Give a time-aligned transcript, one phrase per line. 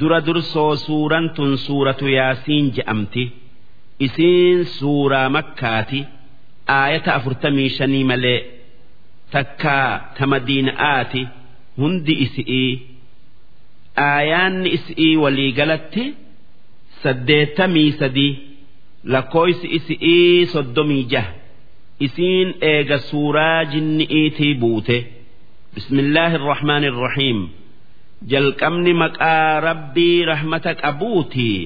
[0.00, 3.24] dura dursoo suuraan tun suuratu yaasiin je'amti.
[4.06, 6.00] Isiin suuraa makkaati.
[6.78, 8.40] Aayata afurtamii shanii malee
[9.32, 9.88] takkaa
[10.18, 11.22] ta madiina'aati
[11.80, 12.72] hundi isi'ii.
[14.08, 16.04] Aayaanni isi'ii waliigalatti
[17.02, 18.32] saddeettamii sadii
[19.12, 21.32] lakkooysi isi'ii soddomii jaha.
[22.06, 24.98] Isiin eega suuraa jinni'iitii buute.
[25.74, 27.40] Bismillaahi irrahmaani irrahiim
[28.31, 31.61] jalqabni maqaa rabbii rahmata qabuutii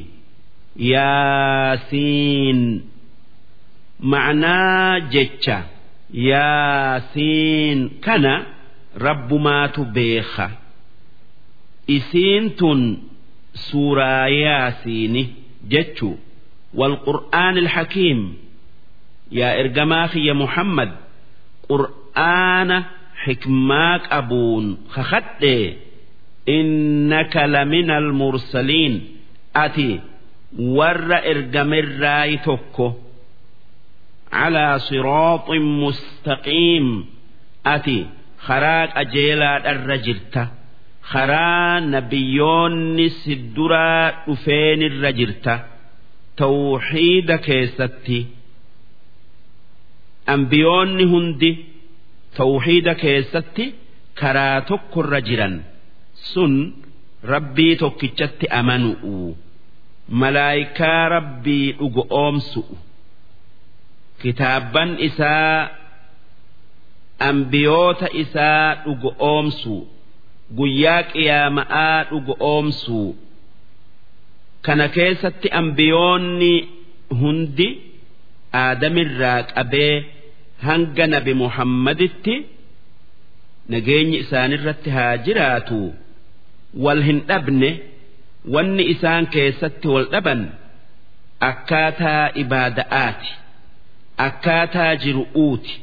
[0.92, 2.60] yaasiin
[4.12, 5.58] ma'anaa jecha
[6.30, 8.34] yaasiin kana
[9.06, 10.48] rabbumaatu beeka
[11.98, 12.82] isiin tun
[13.68, 15.24] suuraa yaasiini
[15.74, 16.16] jechuu
[16.74, 18.20] والقرآن الحكيم
[19.32, 20.92] يا إرجما يا محمد
[21.70, 22.84] قرآن
[23.24, 25.44] حكماك أبون خخت
[26.47, 28.95] innaka laminal mursaliin
[29.65, 30.01] ati
[30.77, 32.87] warra ergamirraay tokko.
[34.33, 36.87] Calaa siraaxin mustaqiim
[37.75, 37.99] ati
[38.47, 40.43] karaa qajeelaadharra jirta.
[41.13, 45.55] Karaa nabiyyoonni sidduraa dhufeenirra jirta.
[46.41, 48.19] Tawxiida keessatti.
[50.35, 51.51] Ambiyoonni hundi
[52.37, 53.65] tawxiida keessatti
[54.21, 55.55] karaa tokkorra jiran.
[56.31, 56.55] sun
[57.33, 59.17] rabbii tokkichatti amanu'u.
[60.21, 62.77] Malaayikaa rabbii dhugo oomsu'u.
[64.23, 65.59] Kitaabban isaa
[67.29, 69.77] ambiyoota isaa dhugo oomsu.
[70.59, 73.01] Guyyaa qiyaama'aa dhugo oomsu.
[74.67, 76.55] Kana keessatti ambiyoonni
[77.21, 77.69] hundi
[78.63, 79.95] aadamirraa qabee
[80.67, 82.35] hanga nabi muhammaditti
[83.73, 85.81] nageenyi isaanirratti haa jiraatu.
[86.84, 87.70] wal hin dhabne
[88.54, 90.42] wanni isaan keessatti wal dhaban
[91.50, 93.30] akkaataa ibaada'aati.
[94.28, 95.74] akkaataa jiru'uuti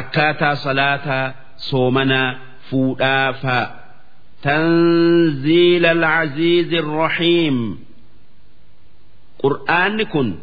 [0.00, 1.26] akkaataa salaataa
[1.68, 2.28] soomanaa
[2.70, 3.66] fuudhaa faa
[4.44, 7.78] تنزيل العزيز الرحيم
[9.42, 10.34] قرآن كن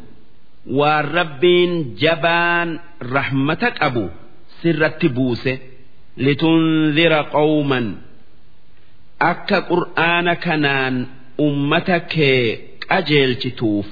[0.68, 4.08] والربين جبان رحمتك أبو
[4.64, 5.58] سرت بوسه
[6.18, 7.96] لتنذر قوما
[9.31, 10.95] akka qur'aana kanaan
[11.47, 12.43] ummata kee
[12.89, 13.89] qajeelchituuf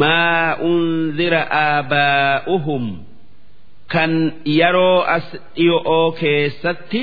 [0.00, 2.84] maa unzira aabaa'uhum
[3.92, 4.12] kan
[4.58, 5.26] yeroo as
[5.56, 7.02] dhi'oo keessatti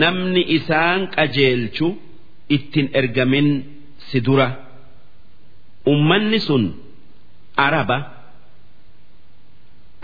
[0.00, 1.86] namni isaan qajeelchu
[2.56, 3.48] ittin ergamin
[4.08, 4.48] si dura.
[5.92, 6.64] Ummanni sun
[7.66, 7.98] araba.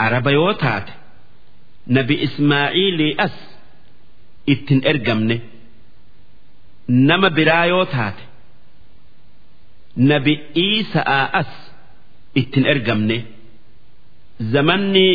[0.06, 0.92] Araba yoo taate
[1.97, 3.36] nabi ismaa'iilii as
[4.53, 5.36] ittin ergamne.
[6.88, 8.22] nama biraa yoo taate
[9.97, 11.53] nabi'ii sa'aa as
[12.41, 13.16] ittin ergamne
[14.53, 15.06] zamanni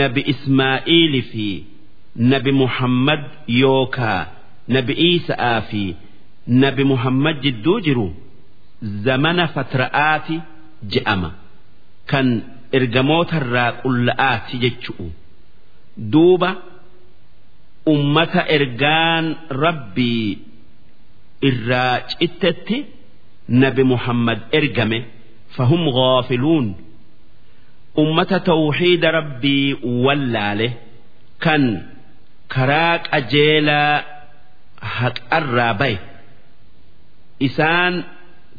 [0.00, 1.46] nabi Ismaa'iili fi
[2.32, 3.22] nabi Muhammad
[3.62, 4.20] yookaa
[4.76, 5.82] nabi Iisa'aa fi
[6.62, 8.06] nabi Muhammad jidduu jiru
[9.04, 10.36] zamana fatra'aati
[10.92, 11.30] je'ama
[12.10, 12.26] kan
[12.78, 15.06] ergamootarraa qulla'aati jechu'u
[16.12, 16.50] duuba.
[17.92, 19.26] ummata ergaan
[19.64, 20.38] rabbii
[21.48, 22.78] irraa cittetti
[23.62, 24.98] nabi Muhammad ergame.
[25.56, 26.66] Fahum ghaafiluun
[28.02, 29.66] ummata tawxiida rabbii
[30.04, 30.68] wallaale
[31.44, 31.62] kan
[32.54, 33.94] karaa qajeelaa
[34.96, 35.98] haqarraa baye
[37.46, 37.94] isaan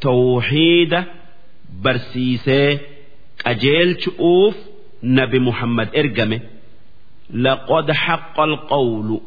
[0.04, 1.00] tawxiida
[1.84, 2.70] barsiisee
[3.44, 4.56] qajeelchu'uuf
[5.18, 6.38] nabi Muhammad ergame.
[7.33, 9.19] لقد حق القول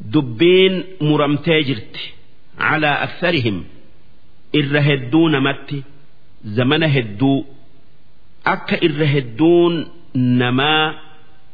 [0.00, 1.96] دبين مرمتاجرت
[2.58, 3.64] على أكثرهم
[4.54, 5.82] إرهدون متي
[6.56, 7.36] zamana hedduu
[8.52, 9.74] akka irra hedduun
[10.40, 10.86] namaa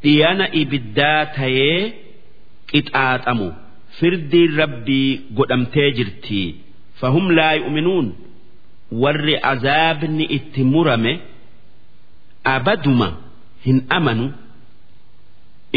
[0.03, 1.81] dhiyana ibiddaa tayee
[2.70, 3.48] qixaaxamu
[3.98, 6.42] firdiin rabbii godhamtee jirti
[7.01, 8.06] fahum laa yu'minuun
[9.03, 11.12] warri azaabni itti murame
[12.56, 13.09] abaduma
[13.66, 14.27] hin amanu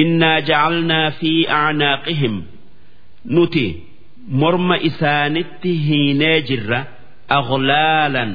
[0.02, 2.34] innaa jacalnaa fi acnaaqihim
[3.34, 3.66] nuti
[4.40, 6.80] morma isaanitti hiinee jirra
[7.38, 8.32] aghlaalan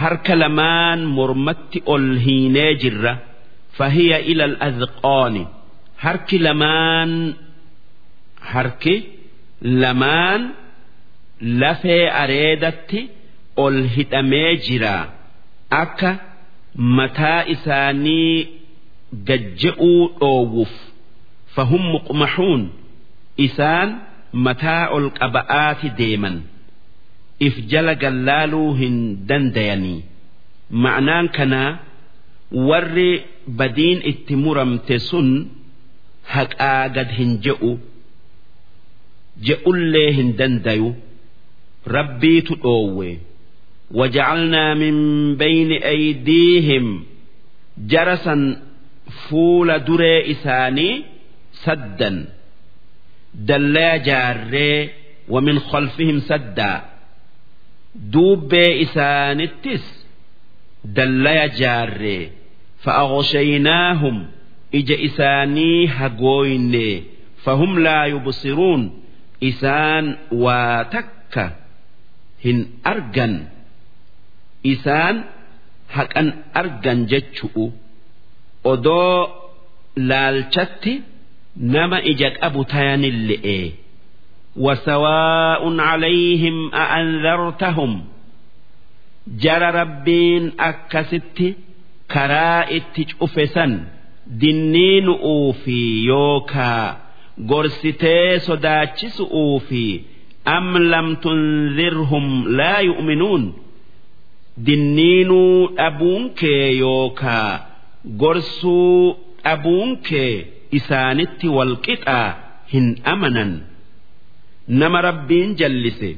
[0.00, 3.12] harka lamaan mormatti ol hiinee jirra
[3.78, 5.42] fahiya ila al-azqaani
[6.04, 7.12] harki lamaan
[8.52, 8.94] harki
[9.82, 10.42] lamaan
[11.60, 13.00] lafee areedatti
[13.64, 14.94] ol hidhamee jira
[15.82, 16.10] akka
[16.96, 18.32] mataa isaanii
[19.28, 20.72] gajja'uu dhoowwuuf
[21.54, 22.62] fahum muqmaxuun
[23.46, 23.88] isaan
[24.32, 26.36] mataa ol qaba'aati deeman.
[27.46, 28.96] If jala gallaaluu hin
[29.28, 30.00] dandayanii.
[30.82, 31.78] Ma'anaan kanaa
[32.68, 33.10] warri
[33.58, 35.28] badiin itti muramte sun
[36.34, 37.72] haqaa gad hin je'u.
[39.46, 40.94] Je'ullee hin dandayu.
[41.96, 43.10] Rabbiitu dhoowwe.
[43.98, 44.96] Waja'alnaa min
[45.40, 46.86] bayni aydiihim.
[47.90, 48.42] Jarasan
[49.28, 51.04] fuula duree isaanii
[51.64, 52.16] saddan
[53.48, 54.78] dallaa jaarree
[55.32, 56.78] wamin khalfihim saddaa
[58.12, 59.84] duubbee isaanittis
[60.96, 62.24] dallaya jaarree.
[62.84, 64.16] Fa'aqoshaynaahum
[64.78, 66.88] ija isaanii hagooyne.
[67.44, 68.82] Fahum laa yubsiruun
[69.50, 70.06] isaan
[70.44, 71.44] waa takka
[72.44, 72.58] hin
[72.92, 73.34] argan.
[74.72, 75.16] Isaan
[75.96, 76.28] haqan
[76.60, 77.66] argan jechu'u.
[78.64, 79.28] odoo
[80.10, 80.92] laalchatti
[81.74, 83.58] nama ija qabu tayanille'e
[84.64, 87.92] wasawaa'un calayhim a'andartahum
[89.42, 91.48] jara rabbiin akkasitti
[92.14, 93.72] karaa itti cufe san
[94.40, 95.78] dinniinu'uu fi
[96.10, 96.86] yookaa
[97.50, 99.84] gorsitee sodaachisu'uu fi
[100.56, 102.26] am lam tunzirhum
[102.58, 103.44] laa yu'minuun
[104.66, 107.67] dinniinuu dhabuun kee yookaa
[108.04, 110.32] gorsuu dhabuun kee
[110.78, 112.28] isaanitti walqixaa
[112.72, 113.52] hin amanan.
[114.80, 116.10] Nama rabbiin jallise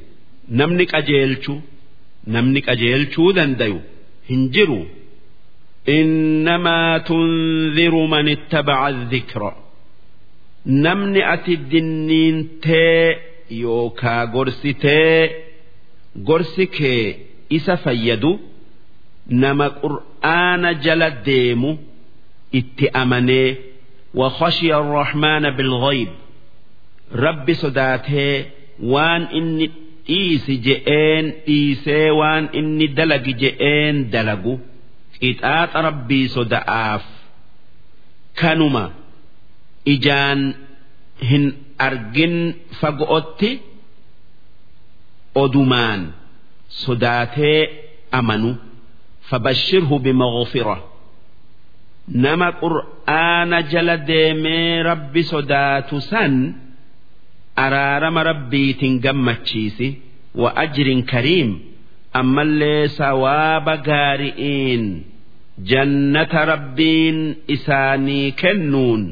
[0.61, 1.55] namni qajeelchu
[2.35, 3.79] namni qajeelchuu dandayu
[4.31, 4.81] hin jiru.
[5.99, 9.53] Innamaa tunziru man ittabaca dhikra
[10.85, 13.05] namni ati dinniintee
[13.63, 15.21] yookaa gorsitee
[16.29, 17.05] gorsi kee
[17.57, 18.31] isa fayyadu
[19.31, 21.71] nama qur'aana jala deemu
[22.59, 23.49] itti amanee
[24.19, 26.11] wa khashiya arrahmaana bilghayb
[27.25, 28.35] rabbi sodaatee
[28.93, 29.67] waan inni
[30.07, 34.55] dhiisi je'een dhiisee waan inni dalagi je'een dalagu.
[35.21, 37.05] Qixaaxa rabbii soda'aaf.
[38.41, 38.85] Kanuma
[39.95, 40.41] ijaan
[41.31, 41.45] hin
[41.87, 42.35] argin
[42.81, 43.51] fago'otti
[45.43, 46.01] odumaan
[46.83, 47.61] sodaatee
[48.19, 48.51] amanu.
[49.31, 50.77] Fabashirhu bimaghfira
[52.25, 56.35] nama qur'aana jala deemee rabbi sodaatu san
[57.65, 59.89] araarama rabbiitiin gammachiisi
[60.43, 61.51] wa ajrin kariim
[62.21, 64.85] ammallee sawaaba gaari'iin
[65.71, 67.19] jannata rabbiin
[67.57, 69.03] isaanii kennuun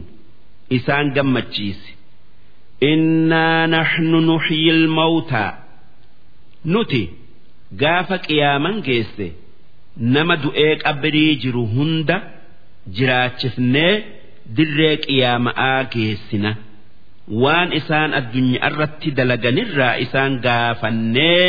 [0.76, 1.90] isaan gammachiisi
[2.92, 5.52] innaa naxnu nuxyi ilmawtaa
[6.72, 7.02] nuti
[7.82, 9.26] gaafa qiyaaman geesse
[10.14, 12.16] nama du'ee qabrii jiru hunda
[12.96, 13.92] jiraachifnee
[14.56, 16.50] dirree qiyaama'aa geessina.
[17.42, 21.46] Waan isaan addunyaa irratti dalaganirraa isaan gaafannee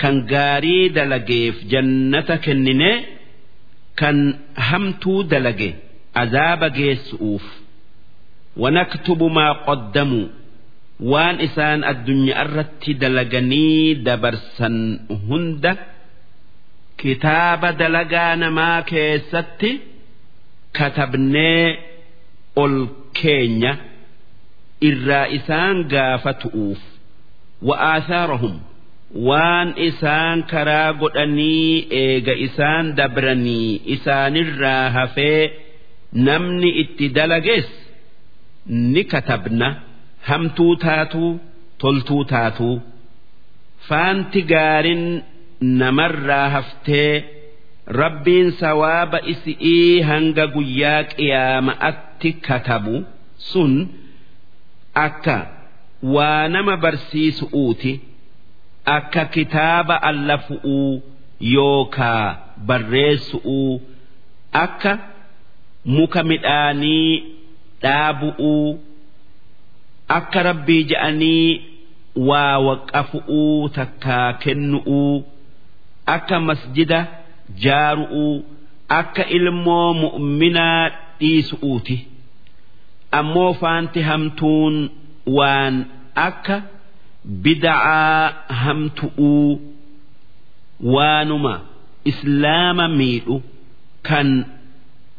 [0.00, 2.96] kan gaarii dalageef jannata kenninee
[4.00, 4.18] kan
[4.68, 5.70] hamtuu dalage
[6.22, 7.44] azaaba geessu'uuf
[8.62, 10.26] wanaktubu maa qoddamuu
[11.12, 14.76] waan isaan addunyaa irratti dalaganii dabarsan
[15.28, 15.72] hunda
[17.02, 19.70] kitaaba dalagaa namaa keessatti
[20.78, 21.66] katabnee
[22.62, 22.74] ol
[23.20, 23.72] keenya
[24.88, 26.82] irraa isaan gaafatu'uuf
[27.68, 28.54] wa'aasaarahum
[29.28, 31.72] waan isaan karaa godhanii
[32.02, 35.40] eega isaan dabranii isaanirraa hafee
[36.28, 37.68] namni itti dalagees
[38.92, 39.68] ni katabna.
[40.28, 41.30] hamtuu taatuu
[41.82, 42.74] toltuu taatuu
[43.88, 45.04] faanti gaarin
[45.62, 47.24] namarraa haftee
[47.86, 52.94] rabbiin sawaaba isi'ii hanga guyyaa qiyaama'atti katabu
[53.50, 53.72] sun
[55.06, 55.36] akka
[56.14, 57.92] waa nama barsiisu'uuti
[58.96, 61.02] akka kitaaba allafu'uu
[61.54, 62.26] yookaa
[62.66, 63.82] barreessu'uu
[64.64, 64.98] akka
[65.84, 67.12] muka midhaanii
[67.82, 68.92] dhaabu'uu.
[70.08, 71.60] akka rabbii je'anii
[72.28, 75.14] waa waqqafu'uu takkaa kennu'uu
[76.06, 76.98] akka masjida
[77.64, 78.44] jaaru'uu
[78.88, 80.84] akka ilmoo mu'minaa
[81.20, 81.96] dhiisu'uuti.
[83.18, 84.76] Ammoo faanti hamtuun
[85.36, 85.74] waan
[86.26, 86.56] akka
[87.42, 88.32] bida'aa
[88.62, 89.50] hamtu'uu
[90.94, 91.54] waanuma.
[92.10, 93.36] Islaama miidhu
[94.08, 94.28] kan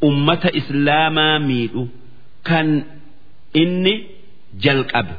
[0.08, 1.82] ummata islaamaa miidhu
[2.48, 2.68] kan
[3.62, 3.94] inni
[4.64, 5.14] jalqabe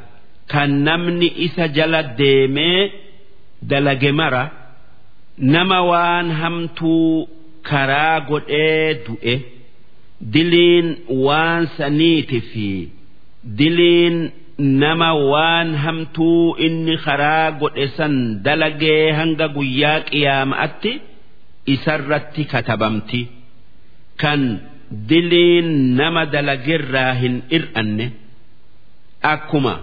[0.52, 2.82] kan namni isa jala deemee
[3.70, 4.44] dalage mara
[5.38, 7.28] nama waan hamtuu
[7.70, 9.34] karaa godhee du'e
[10.32, 10.88] diliin
[11.26, 12.68] waan saniiti fi
[13.58, 14.16] diliin
[14.82, 18.14] nama waan hamtuu inni karaa godhe san
[18.44, 20.92] dalagee hanga guyyaa qiyaama'atti
[21.74, 23.20] isarratti katabamti.
[24.22, 24.42] Kan
[25.08, 28.06] diliin nama dalagirraa hin ir'anne
[29.32, 29.74] akkuma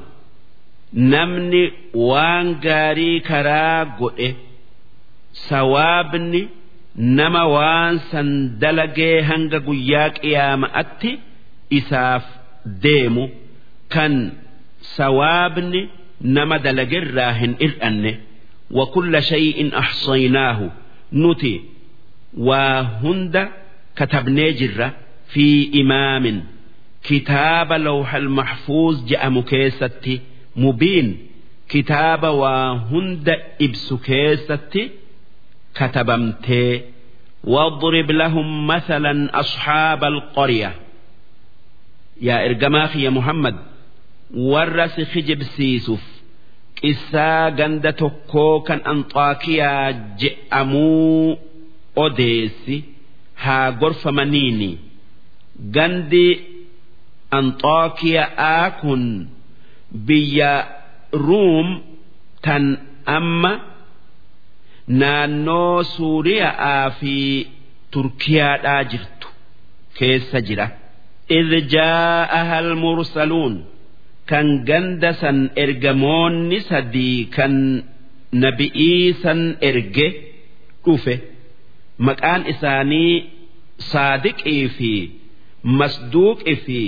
[1.14, 1.64] namni
[2.10, 4.30] waan gaarii karaa godhe
[5.50, 6.42] sawaabni
[6.96, 8.30] nama waan san
[8.62, 11.12] dalagee hanga guyyaa qiyaama'atti
[11.80, 12.24] isaaf
[12.84, 13.26] deemu
[13.94, 14.14] kan
[14.96, 15.82] sawaabni
[16.36, 18.14] nama dalagerraa hin ir'anne.
[18.78, 20.68] Wa kulla shay'in ahsaynaahu
[21.22, 21.54] nuti
[22.48, 23.44] waa hunda
[23.98, 24.90] katabnee jirra
[25.34, 25.46] fi
[25.82, 26.38] imaamin.
[27.08, 30.16] Kitaaba lawhal maxfuuz je'amu keessatti
[30.62, 31.10] mubiin.
[31.72, 33.36] Kitaaba waa hunda
[33.66, 34.82] ibsu keessatti
[35.75, 36.83] كتبمتي
[37.45, 40.75] واضرب لهم مثلا أصحاب القرية
[42.21, 43.57] يا إرجماخ يا محمد
[44.35, 46.05] ورس خجب سيسف
[46.85, 51.39] قصا غند تكو كان أنطاكيا جأمو
[51.99, 52.83] أوديسي
[53.39, 54.79] ها غرف منيني
[55.77, 56.41] غندي
[57.35, 58.29] أنطاكيا
[58.67, 59.27] آكن
[59.93, 60.69] بيا
[61.15, 61.83] روم
[62.43, 62.79] تن
[63.09, 63.61] أما
[65.01, 67.15] naannoo suuriyaa fi
[67.97, 69.29] turkiyaadhaa jirtu
[69.99, 70.67] keessa jira
[71.39, 73.55] idh jaa'aha almursaluun
[74.31, 77.55] kan ganda san ergamoonni sadii kan
[78.45, 79.41] nabi'ii san
[79.71, 80.09] erge
[80.85, 81.15] dhufe
[82.09, 83.15] maqaan isaanii
[83.93, 84.93] saadiqii fi
[85.81, 86.81] masduuqi fi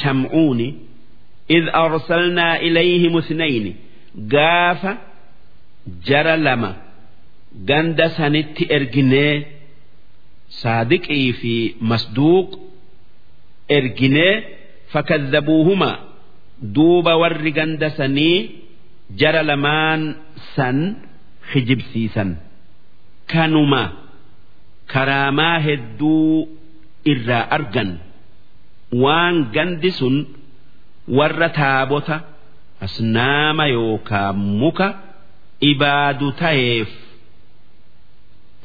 [0.00, 0.68] sham'uuni
[1.56, 3.64] إذ أرسلنا إليهم اثنين
[4.32, 4.82] قاف
[6.06, 6.72] جرى لما
[7.69, 9.33] ganda sanitti erginee
[10.61, 11.53] saadiqii fi
[11.89, 12.49] masduuq
[13.77, 14.33] erginee
[14.93, 15.91] fakadhabuuhuma
[16.75, 18.37] duuba warri ganda sanii
[19.19, 20.01] jara lamaan
[20.55, 20.77] san
[21.53, 22.29] hijibsiisan
[23.31, 23.83] kanuma
[24.93, 26.47] karaamaa hedduu
[27.11, 27.89] irraa argan.
[29.03, 30.15] Waan gandi sun
[31.17, 32.15] warra taabota
[32.85, 34.87] asnaama yookaan muka
[35.71, 36.89] ibaadu ta'eef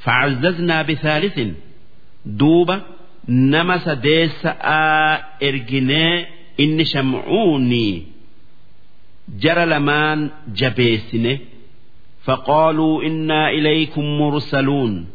[0.01, 1.39] فعززنا بثالث
[2.25, 2.81] دوبة
[3.29, 4.45] نما سديس
[5.43, 6.25] إرجني
[6.59, 8.03] إن شمعوني
[9.39, 11.37] جرى لمان جبيسنه
[12.23, 15.07] فقالوا إنا إليكم مرسلون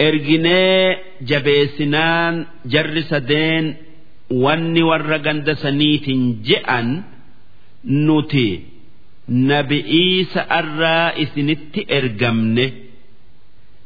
[0.00, 3.76] إرجني جبيسنان جر سدين
[4.30, 6.10] واني ورقند سنيت
[6.42, 7.02] جئا
[7.86, 8.60] نتي
[9.28, 12.72] نبئي سأرى إسنت إرجمنه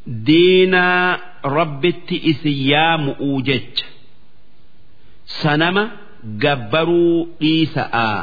[0.07, 1.19] Diinaa
[1.57, 3.85] rabbitti isin yaamu'uu jecha.
[5.41, 5.83] Sanama
[6.43, 8.19] gabbaruu dhiisa'aa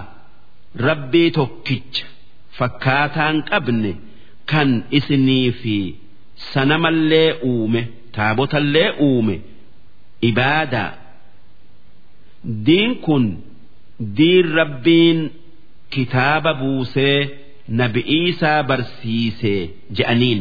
[0.86, 2.06] rabbii tokkicha
[2.58, 3.92] fakkaataan qabne
[4.50, 5.76] kan isinii fi
[6.52, 7.82] sanamallee uume
[8.16, 9.36] taabotallee uume
[10.30, 10.92] ibaadaa.
[12.66, 13.24] Diin kun
[14.18, 15.18] diin rabbiin
[15.94, 17.18] kitaaba buusee
[17.80, 19.62] nabi'iisaa barsiisee
[19.96, 20.40] je'aniin.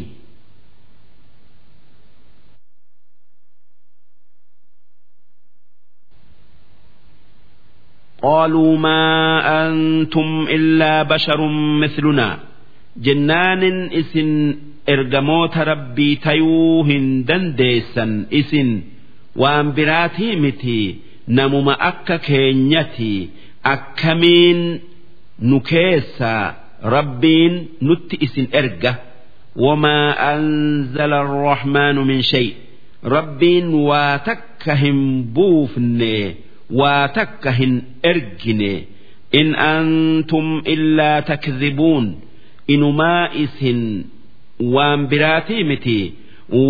[8.23, 9.03] قالوا ما
[9.67, 11.47] أنتم إلا بشر
[11.83, 12.39] مثلنا
[12.97, 14.57] جنان إسن
[14.89, 18.81] إرجموت ربي تيوهن دنديسا إسن
[19.37, 20.97] وأن براتي متي
[21.29, 23.29] نمم أكا كينيتي
[23.67, 24.81] أكمين
[25.43, 28.95] نكيسا ربين نت إسن إرجة
[29.57, 32.55] وما أنزل الرحمن من شيء
[33.05, 36.35] ربين واتكهم بوفني
[36.81, 37.75] waa takka hin
[38.11, 38.73] ergine
[39.41, 42.07] in antum illaa takdhibuun
[42.75, 43.81] inumaa isin
[44.75, 45.99] waan biraatii miti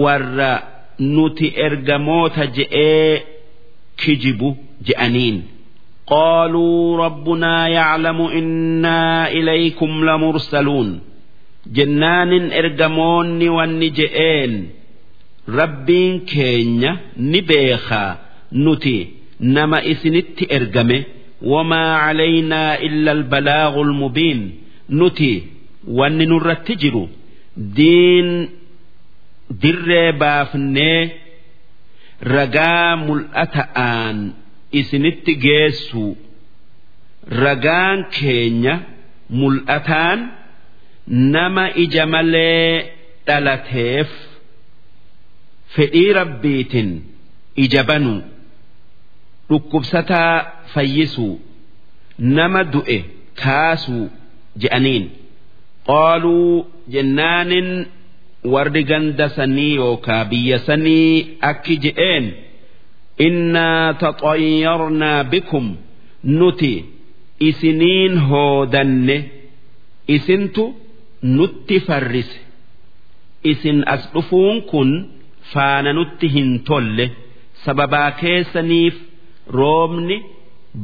[0.03, 0.53] warra
[1.15, 3.23] nuti ergamoota je'ee
[4.01, 4.49] kijibu
[4.87, 5.39] je'aniin
[6.07, 11.01] قالوا ربنا يعلم إنا إليكم لمرسلون
[11.67, 14.53] جنان إرجمون والنجئين
[15.49, 18.19] ربين كينيا نبيخا
[18.53, 19.09] نتي
[19.40, 20.98] nama isinitti ergame
[21.42, 24.42] wamaa calaynaa illa albalaagu almubiin.
[24.90, 25.32] Nuti
[25.98, 27.04] wanni nurratti jiru
[27.78, 28.30] diin
[29.62, 31.02] dirree baafnee
[32.34, 34.18] ragaa mul'ata'aan
[34.80, 36.06] isinitti geessu
[37.44, 38.76] ragaan keenya
[39.40, 40.20] mul'ataan
[41.36, 42.72] nama ija malee
[43.28, 44.10] dhalateef
[45.76, 46.90] fedhii rabbiitin
[47.64, 48.20] ija banuu
[49.50, 50.34] dhukkubsataa
[50.74, 51.34] fayyisuu
[52.38, 52.98] nama du'e
[53.44, 54.06] kaasuu
[54.62, 55.06] je'aniin.
[55.90, 57.70] Qaaluu jennaanin
[58.54, 62.26] warri ganda sanii yookaa biyya sanii akki je'een
[63.28, 65.68] innaa taxayyarnaa bikum
[66.40, 66.74] nuti
[67.50, 69.18] isiniin hoodanne
[70.16, 70.64] isintu
[71.36, 72.40] nutti farrise.
[73.52, 74.90] Isin as dhufuun kun
[75.54, 77.06] faana nutti hin tolle
[77.66, 78.96] sababaa keessaniif
[79.60, 80.18] roobni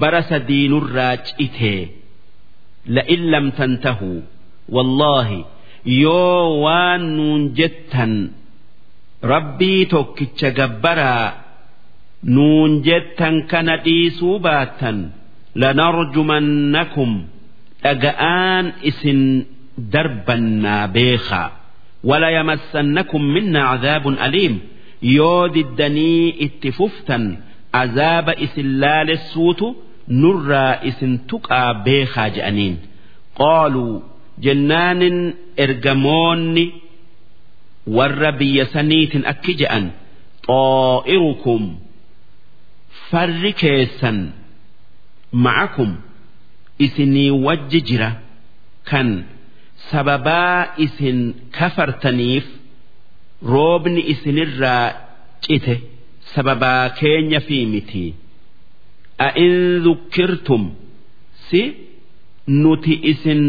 [0.02, 1.82] bara sadiinurraa citee
[2.96, 4.20] la'in lam tantahuu
[4.76, 5.40] wallaahi
[6.04, 8.14] yoo waan nuun jettan
[9.34, 11.28] rabbii tokkicha gabbaraa
[12.36, 14.98] nuun jettan kana dhiisuu baattan
[15.62, 17.12] lanarjumannakum
[17.84, 19.22] dhaga'aan isin
[19.94, 21.50] darbannaa beekaa.
[22.10, 24.56] Wala yamassannakum minna cadaabun aliim.
[25.18, 27.24] Yoo diddanii itti fuftan
[27.82, 29.68] azaaba isin laalessuutu
[30.22, 32.76] nurraa isin tuqaa beekaa je'aniin
[33.40, 33.94] qaaluu
[34.46, 35.18] jennaanin
[35.66, 36.66] ergamoonni
[37.98, 39.86] warra biyya saniitin akki je'an
[40.48, 41.64] xaa'irukum
[43.10, 44.18] farri keessan
[45.46, 45.92] ma'akum
[46.86, 48.10] isinii wajji jira
[48.90, 49.10] kan
[49.90, 51.20] sababaa isin
[51.58, 52.46] kafartaniif
[53.54, 54.86] roobni isinirraa
[55.46, 55.76] cite
[56.36, 58.06] sababaa keenya fi miti.
[59.28, 60.64] A'in dhukkirtum
[61.50, 61.62] si
[62.62, 63.42] nuti isin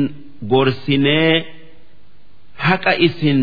[0.52, 1.34] gorsinee
[2.66, 3.40] haqa isin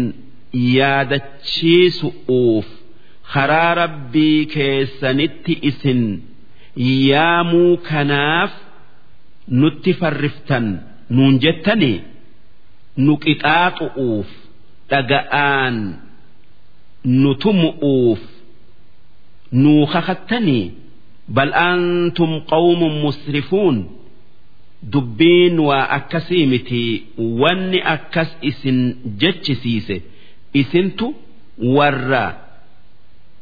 [0.78, 2.68] yaadachiisu'uuf
[3.34, 6.02] karaa rabbii keessanitti isin
[7.10, 8.52] yaamuu kanaaf
[9.62, 10.66] nutti farriftan.
[11.16, 11.98] Nuun jettanii
[13.04, 14.30] nu qixaaxu'uuf
[14.92, 15.76] dhaga'aan
[17.22, 18.22] nu tumu'uuf
[19.53, 20.71] nuu kakattanii
[21.37, 23.77] bal antum qawmun musrifuun
[24.93, 26.83] dubbiin waa akkasii miti
[27.43, 28.79] wanni akkas isin
[29.21, 29.97] jechisiise
[30.61, 31.07] isintu
[31.77, 32.27] warra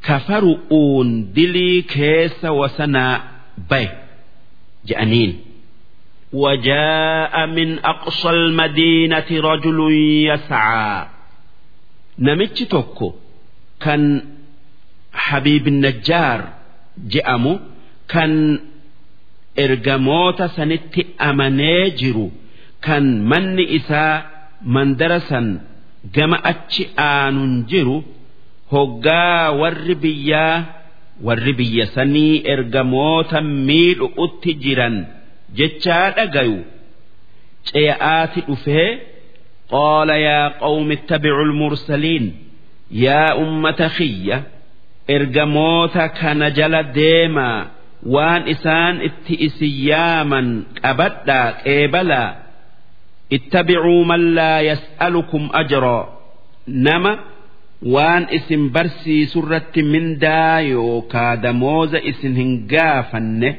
[0.06, 3.14] kafaru'uun dilii keessa wasanaa
[3.70, 3.90] baye
[4.88, 5.32] je'aniin.
[6.34, 9.78] وجاء من أقصى المدينة رجل
[10.28, 11.06] يسعى
[12.18, 13.14] نمتش توكو
[13.80, 14.22] كان
[15.25, 16.41] Habiib Najjaar
[17.13, 17.53] je'amu
[18.11, 18.31] kan
[19.65, 22.27] ergamoota sanitti amanee jiru
[22.85, 24.15] kan manni isaa
[24.73, 25.47] mandara san
[26.15, 27.97] gama achi aanuun jiru
[28.73, 30.55] hoggaa warri biyyaa
[31.27, 34.95] warri biyya sanii ergamoota miidhu'utti jiran
[35.57, 36.59] jechaa dhagayu.
[37.69, 38.89] Ce'aati dhufee
[39.73, 42.25] qaala yaa qawmi ittabicuu lmursaliin
[43.05, 44.37] yaa ummata khiyya
[45.15, 47.59] ergamoota kana jala deemaa
[48.15, 50.47] waan isaan itti isin yaaman
[50.81, 52.29] qabadhaa qeebalaa
[53.37, 56.03] ittabicuu man laa yas'alukum ajraa
[56.87, 57.11] nama
[57.95, 63.49] waan isin barsiisurratti mindaa yookaa damooza isin hin gaafanne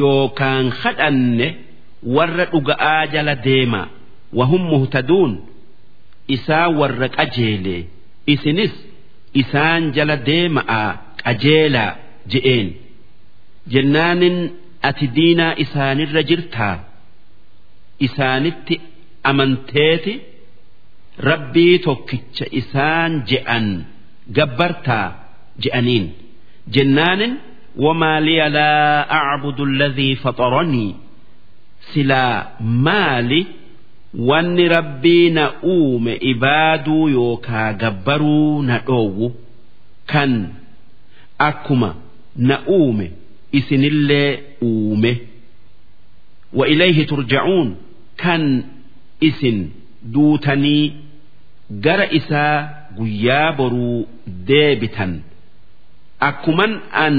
[0.00, 1.48] yookaan kadhanne
[2.16, 3.82] warra dhuga'aa jala deema.
[4.38, 5.32] Wahum muhtaduun
[6.36, 7.82] isaa warra qajeelee
[8.34, 8.74] isinis
[9.41, 10.81] isaan jala deema'a
[11.23, 11.91] qajeelaa
[12.31, 12.67] je'een
[13.73, 14.37] jennaanin
[14.89, 16.75] ati diinaa isaanirra jirtaa
[18.07, 18.75] isaanitti
[19.31, 20.13] amanteeti
[21.29, 23.67] rabbii tokkicha isaan je'an
[24.37, 25.07] gabbartaa
[25.63, 26.05] je'aniin
[26.75, 27.33] jennaanin
[27.85, 28.73] وما لي لا
[29.19, 30.95] أعبد الذي فطرني
[31.93, 32.27] سلا
[32.61, 33.45] مالي
[34.14, 39.32] wanni rabbii na uume ibaaduu yookaa gabbaruu na dhoowwu
[40.06, 40.48] kan
[41.38, 41.94] akkuma
[42.36, 43.12] na uume
[43.52, 45.20] isinillee uume.
[46.52, 47.76] Wa ilayhi turja'uun
[48.16, 48.64] kan
[49.20, 49.70] isin
[50.12, 50.92] duutanii
[51.70, 55.20] gara isaa guyyaa boruu deebitan.
[56.20, 57.16] Akkuman an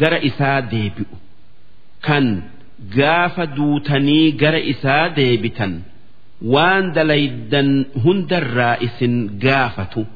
[0.00, 1.16] gara isaa deebi'u
[2.00, 2.42] kan
[2.96, 5.82] gaafa duutanii gara isaa deebitan.
[6.42, 7.70] Waan dalaydan
[8.04, 10.06] hundarraa isin gaafatu.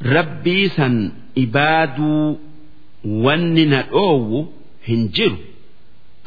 [0.00, 0.96] Rabbii san
[1.34, 2.38] ibaaduu
[3.24, 4.40] wanni na dhoowwu
[4.88, 5.38] hin jiru.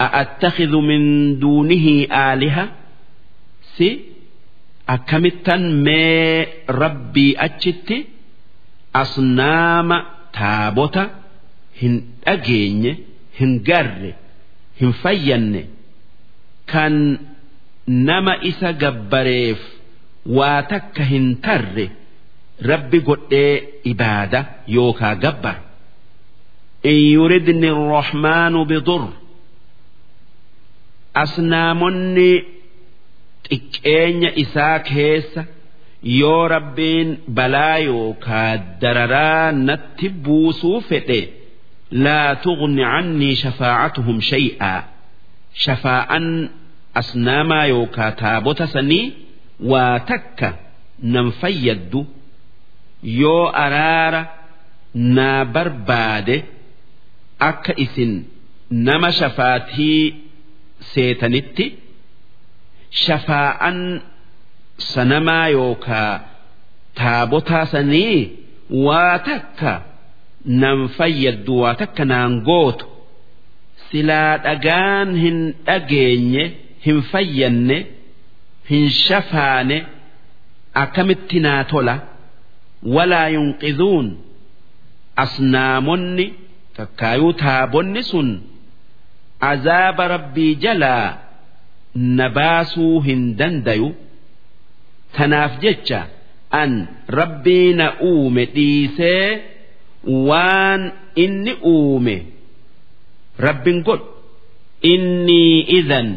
[0.05, 1.03] A'attakhidhu min
[1.41, 2.65] duunihi aaliha?
[3.77, 3.89] Si
[4.87, 7.97] akkamittan mee rabbii achitti
[9.01, 9.97] asnaama
[10.37, 11.03] taabota
[11.81, 12.93] hin dhageenye
[13.39, 14.11] hin garre
[14.79, 15.61] hin fayyanne.
[16.71, 16.95] Kan
[18.07, 19.59] nama isa gabbareef
[20.37, 21.85] waa takka hin tarre
[22.71, 23.53] rabbi godhee
[23.91, 24.39] ibaada
[24.75, 25.55] yookaa gabbar.
[26.91, 29.03] In yuridni rohmaanu bidur.
[31.23, 32.31] Asnaamonni
[33.49, 35.41] xiqqeenya isaa keessa
[36.19, 41.19] yoo rabbiin balaa yookaa dararaa natti buusuu fedhe
[42.03, 44.79] laa tuqni cannii shafaacatuhum shay'aa.
[45.63, 46.25] Shafaa'an
[47.01, 49.05] asnaamaa yookaa taabota sanii
[49.71, 50.49] waa takka
[51.15, 52.01] nan fayyaddu
[53.21, 54.21] yoo araara
[55.17, 56.37] naa barbaade
[57.49, 58.13] akka isin
[58.87, 60.01] nama shafaatii
[60.93, 61.65] seetanitti
[63.03, 63.79] shafaa'an
[64.91, 66.13] sanamaa yookaa
[67.01, 68.19] taabotaa sanii
[68.85, 69.73] waa takka
[70.63, 72.85] nan fayyaddu waa takka naan gootu
[73.89, 76.45] silaa dhagaan hin dhageenye
[76.85, 77.77] hin fayyanne
[78.69, 79.77] hin shafaane
[80.83, 81.95] akkamitti naa tola?
[82.95, 84.07] Walaa yunqizuun
[85.23, 86.25] asnaamonni
[86.77, 88.29] takkaayuu taabonni sun
[89.51, 91.07] azaaba rabbii jalaa
[92.17, 93.89] na baasuu hin dandayu?
[95.17, 95.99] Tanaaf jecha
[96.61, 96.71] an
[97.19, 99.41] rabbii na uume dhiisee
[100.29, 100.81] waan
[101.23, 102.15] inni uume.
[103.45, 104.07] Rabbin godhu
[104.93, 106.09] innii idan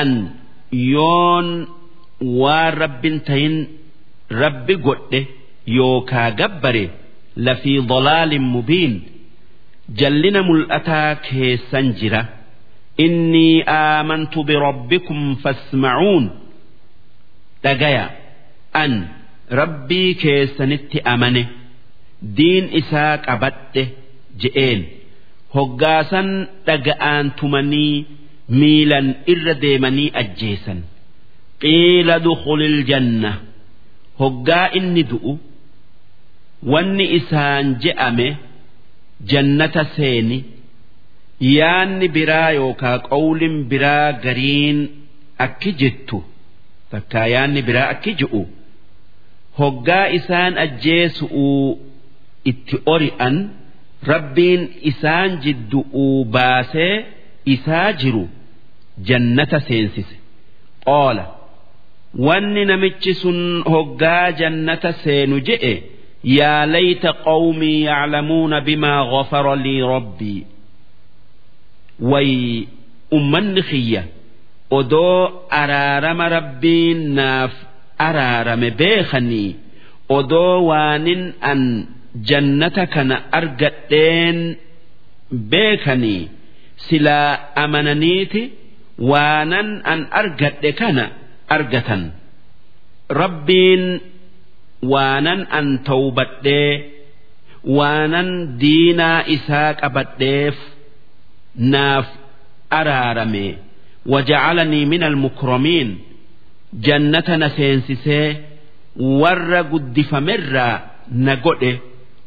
[0.00, 0.10] an
[0.92, 1.48] yoon
[2.40, 3.56] waan rabbin tahin
[4.42, 5.20] rabbi godhe
[5.76, 6.84] yookaa gabbare
[7.46, 8.94] lafii dalaalin mubiin
[9.98, 12.22] jallina mul'ataa keessan jira.
[13.04, 16.24] Innii aamantu birabbikum fasmacuun
[17.64, 18.04] dhagaya
[18.82, 18.92] an
[19.60, 21.42] rabbii keessanitti amane
[22.36, 23.84] diin isaa qabadhe
[24.42, 24.80] je'een.
[25.54, 26.28] Hoggaasan
[26.66, 27.94] dhaga'aan tumanii
[28.48, 30.80] miilan irra deemanii ajjeesan.
[31.62, 33.32] Qiila dukhulil janna.
[34.20, 35.32] Hoggaa inni du'u
[36.72, 38.28] wanni isaan je'ame
[39.30, 40.38] jannata seeni.
[41.56, 44.78] Yaanni biraa yookaa qawlin biraa gariin
[45.44, 46.18] akki jettu
[46.90, 48.40] takkaa yaanni biraa akki je'u
[49.58, 51.68] hoggaa isaan ajjeesu'uu
[52.50, 53.36] itti ori'an
[54.10, 56.94] rabbiin isaan jiddu'uu baasee
[57.54, 58.24] isaa jiru
[59.08, 60.16] jannata seensise.
[60.84, 61.24] Qoola
[62.26, 63.38] wanni namichi sun
[63.72, 65.74] hoggaa jannata seenu je'e
[66.38, 70.42] yaa layta qawmii yaclamuuna bimaa gafara lii rabbii.
[72.10, 72.32] Way
[73.16, 74.02] ummanni kiyya
[74.78, 75.22] odoo
[75.60, 77.52] araarama rabbiin naaf
[78.06, 79.50] araarame beekanii
[80.18, 81.60] odoo waanin an
[82.28, 84.38] jannata kana argadheen
[85.52, 86.22] beekanii
[86.86, 87.32] silaa
[87.64, 88.42] amananiiti
[88.98, 91.04] waanan an argadhe kana
[91.56, 92.02] argatan.
[93.20, 93.84] Rabbiin
[94.92, 96.72] waanan an tawbadhee
[97.76, 98.28] waanan
[98.60, 100.56] diinaa isaa qabadheef
[101.56, 102.06] naaf
[102.78, 103.46] araarame.
[104.12, 105.90] Wajacalanii min almukramiin
[106.86, 108.28] jannata na seensisee
[109.20, 110.76] warra guddifamerraa
[111.26, 111.72] na godhe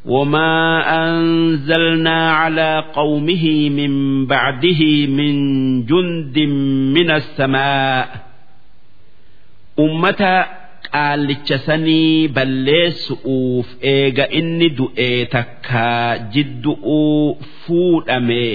[0.07, 3.92] وما أنزلنا على قومه من
[4.27, 5.35] بعده من
[5.87, 6.38] جند
[6.97, 8.09] من السماء
[9.79, 10.47] أمة
[10.92, 15.88] qaallicha sanii balleessu'uuf eega inni du'e takka
[16.35, 18.47] jiddu'uu fuudhame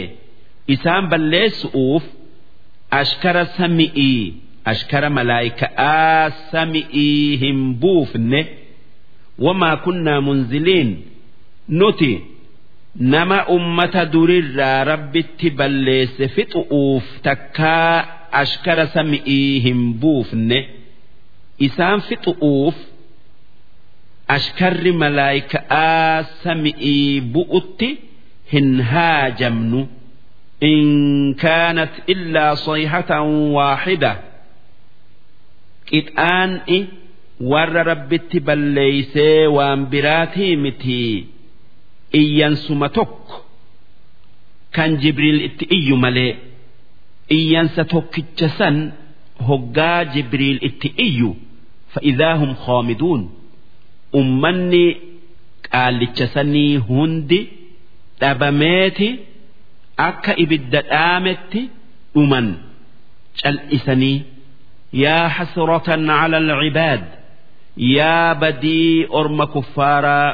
[0.75, 2.03] isaan balleessu'uuf
[3.01, 4.23] ashkara sami'ii
[4.73, 8.41] ashkara malaayika'aa sami'ii hin buufne
[9.45, 10.89] wamaa kunnaa munziliin
[11.68, 12.12] Nuti
[13.14, 17.94] nama ummata durirraa rabbitti balleesse fixu'uuf takkaa
[18.42, 20.58] ashkara sami'ii hin buufne.
[21.66, 22.76] isaan fixu'uuf
[24.36, 27.88] ashkarri malaayika'aa sami'ii bu'utti
[28.52, 29.80] hin haajamnu
[31.42, 33.26] kaanat illaa sayhatan
[33.56, 34.12] waaxida
[35.90, 36.78] qixaan'i
[37.52, 41.00] warra rabbitti balleeysee waan biraatii miti
[42.20, 43.36] iyyansuma tokko
[44.74, 46.32] kan jibriil itti iyyu malee
[47.36, 48.76] iyyansa tokkicha san
[49.48, 51.30] hoggaa jibriil itti iyyu.
[51.92, 53.22] Fa'idaa hum khoomiduun
[54.20, 54.84] ummanni
[55.70, 57.40] qaallicha sanii hundi
[58.20, 59.08] dhabameeti
[60.08, 61.62] akka ibidda dhaametti
[62.14, 62.46] dhuman.
[63.40, 64.18] Cal'isanii
[65.04, 67.04] yaa hasratan cala alcibaad
[67.96, 70.30] yaa badii orma kuffaaraa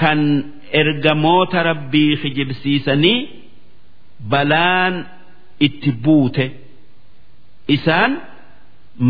[0.00, 0.20] kan
[0.80, 3.18] ergamoota rabbii kijibsiisanii
[4.32, 4.94] balaan
[5.66, 6.46] itti buute.
[7.76, 8.12] Isaan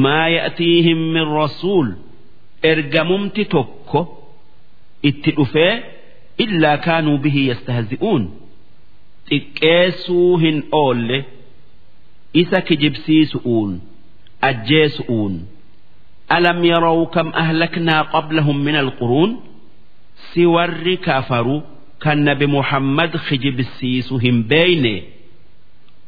[0.02, 1.88] maa ya'tiihim min rasuul
[2.72, 4.00] ergamumti tokko
[5.08, 5.72] itti dhufee
[6.44, 8.22] illaa kaanuu bihi yastahzi'uun
[9.28, 11.18] xiqqeessuu hin oolle
[12.42, 13.70] isa kijibsiisu'uun
[14.48, 15.34] ajjeesu'uun
[16.36, 19.30] alam yarau kam ahlaknaa qablahum min alquruun
[20.30, 21.56] si warri kafaru
[22.04, 24.94] kan nabi muhammad kijibsiisu hin beeyne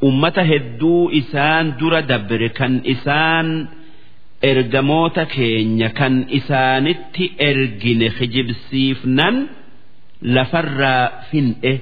[0.08, 3.48] ummata hedduu isaan dura dabre kan isaan
[4.50, 9.36] ergamoota keenya kan isaanitti ergine kijibsiifnan
[10.34, 11.72] lafarraa fin'e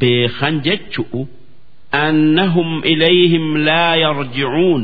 [0.00, 1.20] beekan jechu'u
[2.04, 4.82] annahum ilayhim laa yarji'uun.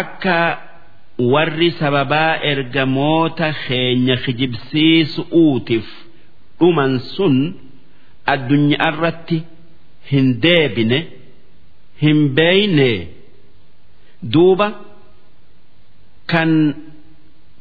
[0.00, 0.38] Akka
[1.18, 5.88] warri sababaa ergamoota keenya kijibsiisu'uutiif
[6.60, 7.36] dhuman sun
[8.32, 9.38] addunyaa irratti
[10.12, 10.98] hin deebine
[12.02, 12.92] hin beeyne.
[14.32, 14.68] Duuba
[16.32, 16.50] kan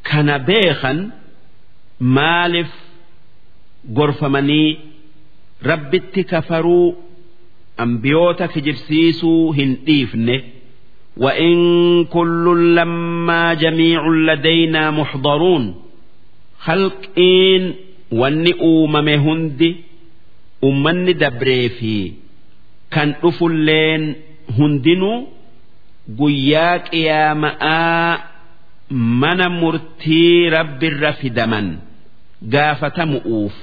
[0.09, 0.99] kana beekan
[1.99, 2.71] maaliif
[3.97, 4.69] gorfamanii
[5.69, 6.87] rabbitti kafaruu
[7.77, 10.35] ambiyoota kijibsiisuu hin dhiifne
[11.16, 11.56] وإن
[12.04, 15.74] كل لما جميع لدينا محضرون
[16.58, 17.74] خلقين
[18.20, 19.70] wanni uumame hundi
[20.62, 21.94] ummanni dabree fi
[22.94, 24.04] kan dhufulleen
[24.58, 25.16] hundinuu
[26.18, 28.18] guyyaa qiyaama'aa
[29.22, 31.66] mana murtii rabbirra fidaman
[32.54, 33.56] gaafatamu'uuf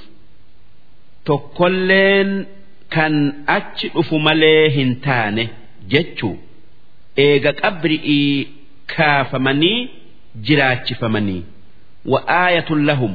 [1.28, 2.30] tokkolleen
[2.96, 3.14] kan
[3.58, 5.44] achi dhufu malee hin taane
[5.94, 6.36] jechuu
[7.27, 8.33] eega qabri'ii
[8.95, 9.81] kaafamanii
[10.47, 11.43] jiraachifamanii.
[12.13, 13.15] Wa'aayatun lahum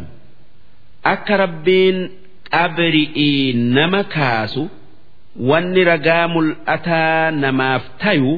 [1.14, 1.98] akka rabbiin
[2.54, 4.64] qabri'ii nama kaasu
[5.50, 8.32] wanni ragaa mul'ataa namaaf tayu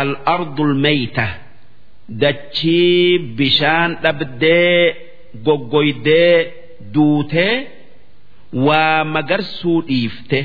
[0.00, 1.26] al-ardul meeyta
[2.22, 4.80] dachii bishaan dhabdee
[5.46, 6.36] goggoydee
[6.94, 7.54] duutee
[8.66, 10.40] waa magarsuu dhiifte.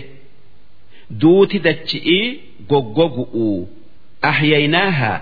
[1.22, 2.26] Duuti dachi'ii
[2.70, 3.60] goggogu'uu
[4.31, 5.13] ahyaynaaha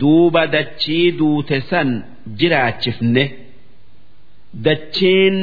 [0.00, 1.88] duuba dachii duute san
[2.40, 3.24] jiraachifne
[4.66, 5.38] dachiin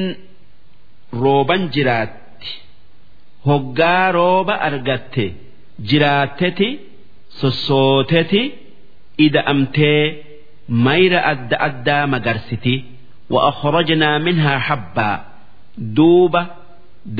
[1.22, 2.52] rooban jiraatti
[3.48, 5.26] hoggaa rooba argatte
[5.90, 6.70] jiraatteti
[7.42, 8.42] sossooteti
[9.26, 10.04] ida'amtee
[10.86, 12.76] mayra adda addaa magarsiti
[13.36, 15.12] وأخرجنا منها حبا
[15.78, 16.44] دوبة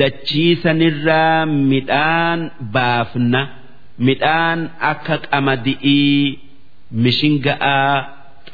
[0.00, 2.40] dachiisanirraa midhaan
[2.74, 3.40] baafna
[4.08, 6.38] midhaan akka qamadi'ii
[7.04, 7.94] mishinga'aa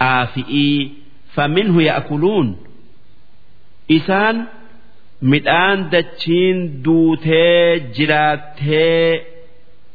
[0.01, 0.77] xaafi'ii
[1.35, 2.49] faminhu ya'kuluun
[3.99, 4.37] isaan
[5.33, 7.63] midhaan dachiin duutee
[7.97, 9.11] jiraattee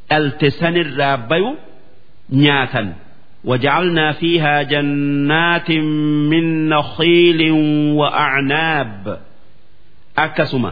[0.09, 1.51] dhalte sanirraa bayu
[2.43, 2.87] nyaatan
[3.49, 5.71] وجعلنا فيها جنات
[6.31, 7.41] من نخيل
[7.99, 9.19] وأعناب
[10.17, 10.71] أكسما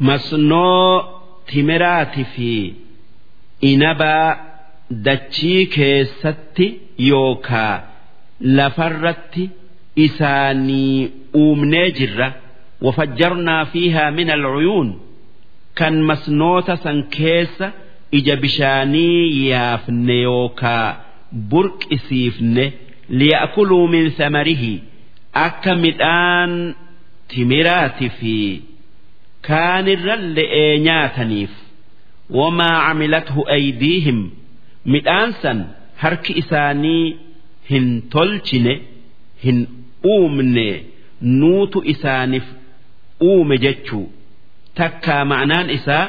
[0.00, 1.04] masnoo
[1.46, 2.74] timiraati fi
[3.61, 4.37] inabaa
[5.05, 6.67] dachii keessatti
[7.09, 7.75] yookaa
[8.57, 9.49] lafarratti
[9.95, 11.11] isaanii
[11.43, 12.33] uumnee jirra.
[12.85, 14.89] Wafajjarnaa fiihaa min alcuyuun
[15.79, 17.67] kan masnoota san keessa
[18.17, 20.87] ija bishaanii yaafne yookaa
[21.51, 22.65] burqisiifne
[23.19, 24.73] liya'kuluu min samarihi
[25.47, 26.53] akka midhaan
[27.33, 28.35] timiraati fi
[29.47, 31.53] kaanirra le'ee nyaataniif
[32.29, 34.19] wamaa camilathu aydiihim
[34.95, 35.59] midhaan san
[36.03, 37.05] harki isaanii
[37.71, 38.73] hin tolchine
[39.45, 39.59] hin
[40.13, 40.67] uumne
[41.39, 42.47] nuutu isaaniif
[43.29, 44.05] uume jechuu
[44.79, 46.05] takkaa ma'anaan isaa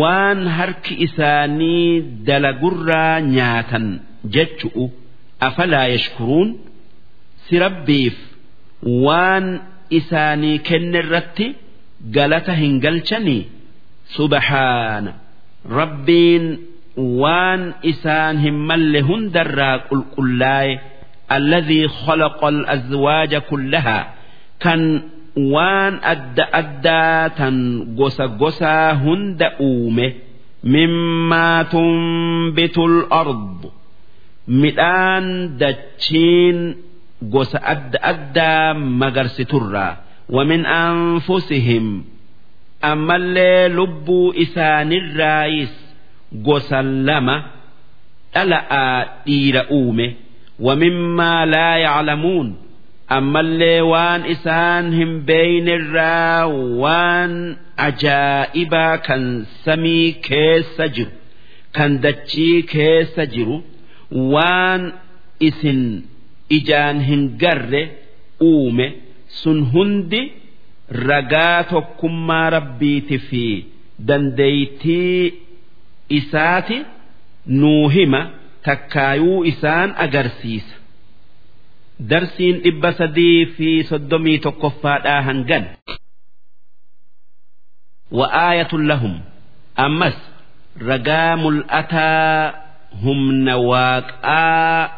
[0.00, 3.86] waan harki isaanii dalagurraa nyaatan
[4.36, 4.84] jechu'u
[5.48, 6.50] afalaa yashkuruun
[7.48, 8.16] si rabbiif
[9.06, 9.46] waan
[9.98, 11.46] isaanii kenne irratti
[12.16, 13.42] galata hin galchanii
[14.16, 15.12] subhaana
[15.68, 16.44] rabbiin
[16.96, 20.72] waan isaan hin malle hundarraa qulqullaa'e
[21.36, 23.98] alladhii khalaqa al-azwaaja kullaha
[24.64, 24.82] kan
[25.54, 27.56] waan adda addaa tan
[27.98, 30.06] gosa gosaa hunda uume.
[30.64, 33.60] Mimmaa tunbitul ard.
[34.62, 36.58] Midhaan dachiin
[37.34, 39.92] gosa adda addaa magarsiturraa.
[40.34, 41.86] Wa min anfusihim
[42.92, 45.74] ammallee lubbuu isaanirraayis
[46.46, 47.36] gosa lama
[48.34, 50.06] dhala'aa dhiira uume.
[50.66, 52.48] Wamimmaa laa yaclamuun
[53.16, 56.46] ammallee waan isaan hin beeynirraa
[56.82, 57.32] waan
[57.86, 59.24] ajaa'ibaa kan
[59.64, 61.12] samii keessa jiru
[61.76, 63.56] kan dachii keessa jiru
[64.34, 64.82] waan
[65.48, 65.82] isin
[66.58, 67.82] ijaan hin garre
[68.50, 68.86] uume
[69.40, 70.22] sun hundi
[70.90, 73.44] ragaa tokkummaa rabbiiti fi
[74.08, 75.32] dandeeytii
[76.18, 76.78] isaati
[77.46, 78.20] nuu hima
[78.66, 80.74] takkaayuu isaan agarsiisa.
[82.10, 85.64] Darsiin dhibba sadii fi soddomii tokkoffaadhaa hangan.
[88.18, 89.14] Wa'aayatun lahum
[89.86, 90.16] ammas
[90.88, 92.52] ragaa mul'ataa
[93.04, 94.90] humna waaqaa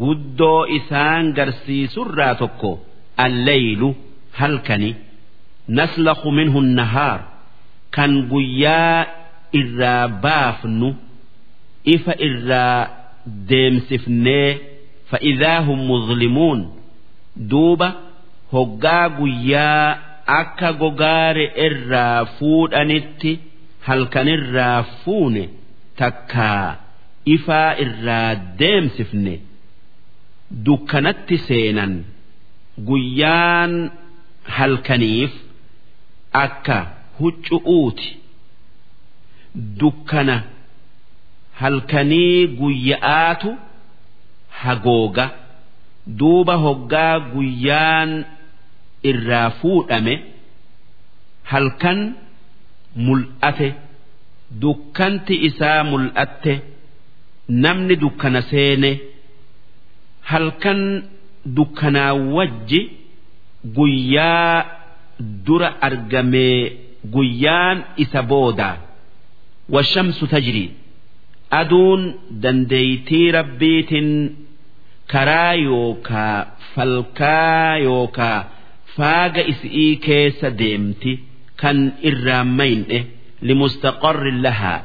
[0.00, 2.70] guddoo isaan garsiisurraa tokko
[3.24, 3.88] alleylu
[4.40, 4.90] halkani
[5.68, 7.20] naslaqu minhu nahaar
[7.96, 9.06] kan guyyaa
[9.60, 10.88] irraa baafnu
[11.94, 12.80] ifa irraa
[13.50, 14.48] deemsifnee
[15.10, 16.60] fa'idaa hum muzlimuun
[17.50, 17.88] duuba
[18.52, 19.98] hoggaa guyyaa
[20.40, 23.32] akka gogaare irraa fuudhanitti
[23.86, 25.44] halkanirraa fuune
[26.00, 26.66] takkaa
[27.36, 29.34] ifaa irraa deemsifne
[30.66, 31.92] dukkanatti seenan
[32.88, 33.72] guyyaan
[34.56, 35.32] halkaniif
[36.32, 36.76] akka
[37.18, 38.08] huccu'uuti.
[39.80, 40.36] Dukkana
[41.60, 43.50] halkanii guyya'aatu
[44.62, 45.26] hagooga.
[46.18, 48.12] Duuba hoggaa guyyaan
[49.10, 50.14] irraa fuudhame
[51.50, 52.00] halkan
[52.96, 53.68] mul'ate.
[54.62, 56.54] Dukkanti isaa mul'atte
[57.62, 58.90] namni dukkana seene
[60.30, 60.80] halkan
[61.56, 62.80] dukkanaa wajji
[63.76, 64.64] guyyaa
[65.46, 66.56] dura argamee
[67.14, 68.76] guyyaan isa boodaa
[69.74, 70.68] washamsu tajrii
[71.60, 72.02] aduun
[72.42, 74.10] dandeeytii rabbiitiin
[75.12, 76.36] karaa yookaa
[76.74, 78.38] falkaa yookaa
[78.96, 81.12] faaga isii keessa deemti
[81.60, 81.78] kan
[82.10, 82.98] irraa mayne
[83.48, 84.80] limustaqarri lahaa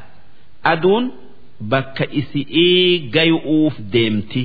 [0.72, 1.04] aduun
[1.72, 4.42] bakka isii gayu'uuf deemti.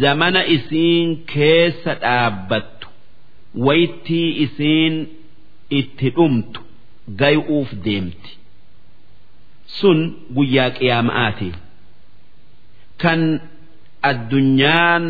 [0.00, 2.71] Zamana isiin keessa dhaabbattu
[3.66, 4.94] waytii isiin
[5.78, 6.60] itti dhumtu
[7.20, 8.30] gayu'uuf deemti.
[9.78, 9.98] Sun
[10.36, 11.48] guyyaa qiyaama'aati.
[13.02, 13.20] Kan
[14.10, 15.04] addunyaan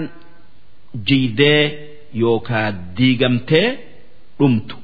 [1.08, 1.64] jiidee
[2.22, 3.68] yookaa diigamtee
[4.38, 4.76] dhumtu.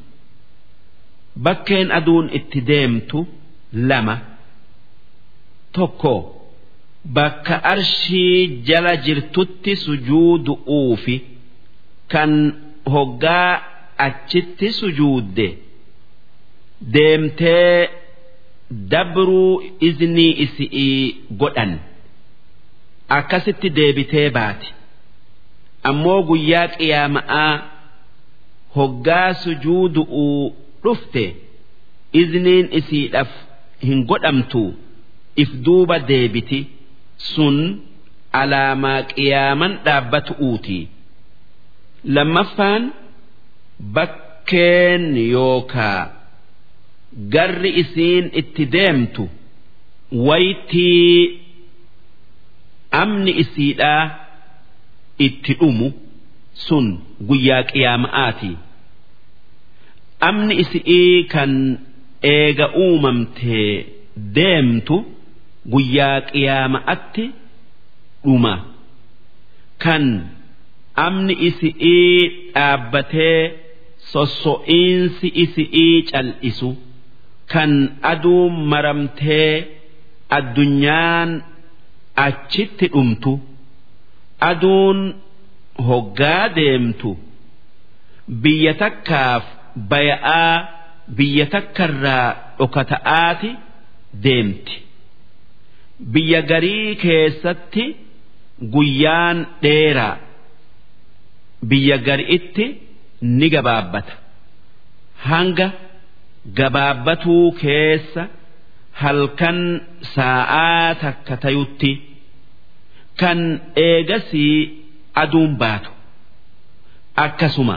[1.45, 3.19] Bakkeen aduun itti deemtu
[3.73, 4.17] lama.
[5.73, 6.15] Tokko
[7.17, 11.17] bakka arshii jala jirtutti sujuudu'uufi
[12.13, 12.33] kan
[12.95, 13.53] hoggaa
[14.07, 15.49] achitti sujuudde.
[16.95, 17.89] Deemtee
[18.91, 21.73] dabruu iznii isi'ii godhan.
[23.17, 24.69] Akkasitti deebitee baati
[25.91, 27.53] ammoo guyyaa qiyaama'aa
[28.77, 30.43] hoggaa sujuudu'uu
[30.85, 31.25] dhufte.
[32.21, 33.33] Izniin isiidhaaf
[33.87, 34.63] hin godhamtu.
[35.43, 36.61] If duuba deebiti
[37.33, 37.57] sun
[38.41, 40.79] alaamaa qiyaaman dhaabbatu'uuti
[42.15, 42.83] lammaffaan
[43.95, 46.01] bakkeen yookaa
[47.35, 49.25] garri isiin itti deemtu
[50.29, 51.41] waytii
[53.03, 54.05] amni isiidhaa
[55.27, 55.89] itti dhumu
[56.67, 56.87] sun
[57.29, 58.51] guyyaa qiyaama'aati
[60.29, 61.53] amni isi'ii kan
[62.35, 63.71] eega uumamtee
[64.39, 64.97] deemtu
[65.73, 67.25] guyyaa qiyaama'atti
[68.25, 68.55] dhuma.
[69.85, 70.05] Kan
[71.07, 72.19] amni isi'ii
[72.55, 73.41] dhaabbatee
[74.13, 76.71] sosso'iinsi isi'ii cal'isu.
[77.53, 77.73] Kan
[78.13, 79.53] aduun maramtee
[80.39, 81.31] addunyaan
[82.27, 83.33] achitti dhumtu.
[84.51, 84.99] Aduun
[85.89, 87.11] hoggaa deemtu.
[88.43, 89.45] Biyya takkaaf
[89.91, 90.55] baya'aa
[91.19, 93.51] biyya takkarraa dhokata'aati
[94.25, 94.77] deemti.
[96.13, 97.85] Biyya garii keessatti
[98.75, 100.17] guyyaan dheeraa
[101.71, 102.65] biyya gari'itti
[103.39, 104.15] ni gabaabbata.
[105.29, 105.69] Hanga
[106.59, 108.23] gabaabbatuu keessa
[109.03, 109.59] halkan
[110.15, 111.93] saa'aa takka tayutti
[113.21, 113.41] kan
[113.87, 114.59] eegasii
[115.23, 115.91] aduun baatu.
[117.25, 117.77] Akkasuma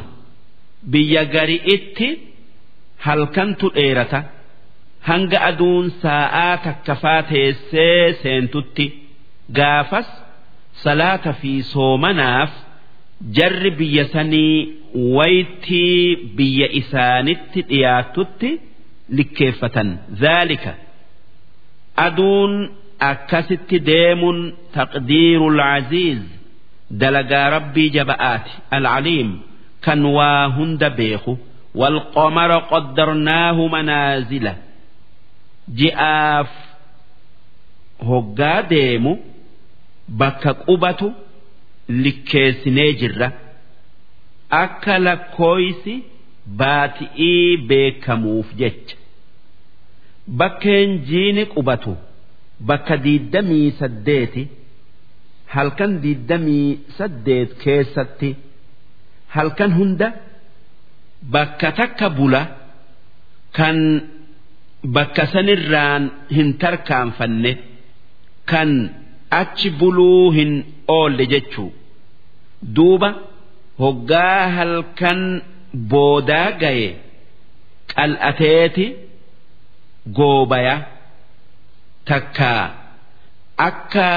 [0.91, 2.07] biyya gari'itti
[3.05, 4.19] halkantu dheerata
[5.09, 8.85] hanga aduun saa'aa takkafaa teessee seentutti
[9.57, 10.09] gaafas
[10.83, 12.51] salaata fi soomanaaf
[13.36, 14.54] jarri biyya sanii
[15.16, 18.50] waytii biyya isaanitti dhiyaatutti
[19.18, 19.88] likkeeffatan
[20.22, 20.72] zaalika
[22.06, 22.54] aduun
[23.10, 24.38] akkasitti deemuun
[24.76, 26.22] taqdiirul aziiz
[27.00, 29.30] dalagaa rabbii jaba'aati alcaliim
[29.84, 31.34] kan waa hunda beeku
[31.80, 34.46] والقمر قدرناه منازل
[35.80, 36.50] جئاف
[38.02, 39.18] هقا ديمو
[40.08, 41.12] بك قبة
[42.03, 43.27] likkeessinee jirra
[44.63, 45.95] akka lakkooysi
[46.61, 48.95] baati'ii beekamuuf jecha
[50.39, 51.93] bakkeen jiini qubatu
[52.69, 54.43] bakka diiddamii saddeeti
[55.55, 56.67] halkan diiddamii
[56.97, 58.29] saddeet keessatti
[59.35, 60.07] halkan hunda
[61.35, 62.41] bakka takka bula
[63.57, 63.77] kan
[64.95, 66.03] bakka sanirraan
[66.35, 67.51] hin tarkaanfanne
[68.51, 68.69] kan
[69.41, 70.51] achi buluu hin
[70.97, 71.77] oolle jechuudha.
[72.75, 73.09] duuba
[73.83, 75.21] hoggaa halkan
[75.91, 76.89] boodaa gaye
[77.93, 78.85] qal'ateeti
[80.17, 80.75] goobaya
[82.09, 82.63] takkaa
[83.69, 84.07] akka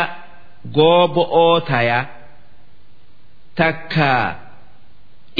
[0.76, 1.98] goobo'oo taya
[3.60, 4.24] takkaa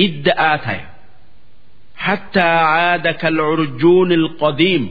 [0.07, 0.87] idda'aa taya.
[2.05, 4.85] Hattaa caada kalcurjuun ilqadiim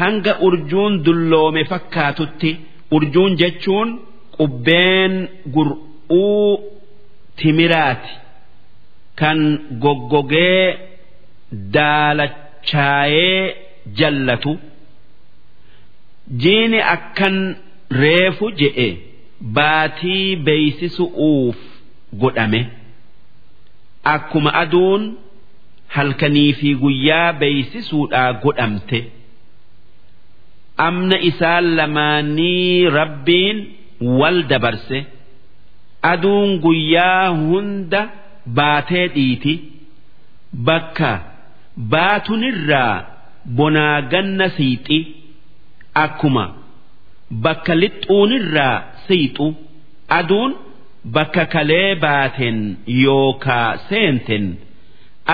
[0.00, 2.50] hanga urjuun dulloome fakkaatutti
[2.96, 3.88] urjuun jechuun
[4.36, 5.12] qubbeen
[5.54, 6.50] gur'uu
[7.36, 8.12] timiraati.
[9.20, 9.38] Kan
[9.82, 10.78] goggogee
[11.74, 13.56] daalachaayee
[13.98, 14.52] jallatu.
[16.42, 17.36] Jiini akkan
[18.00, 18.88] reefu je'e
[19.56, 21.58] baatii beeysisu'uuf
[22.22, 22.60] godhame.
[24.14, 25.02] Akkuma aduun
[25.96, 29.00] halkanii fi guyyaa beeysisuudhaa godhamte.
[30.88, 33.58] amna isaan lamaanii rabbiin
[34.20, 34.98] wal dabarse
[36.10, 38.00] aduun guyyaa hunda
[38.58, 39.54] baatee dhiiti.
[40.66, 41.10] Bakka
[41.92, 42.94] baatunirraa
[43.58, 44.98] bonaa ganna siixi
[46.04, 46.44] akkuma.
[47.44, 48.76] Bakka lixxuunirraa
[49.06, 49.46] siixu.
[50.18, 50.52] Aduun
[51.14, 52.58] bakka kalee baateen
[53.04, 54.44] yookaa seenten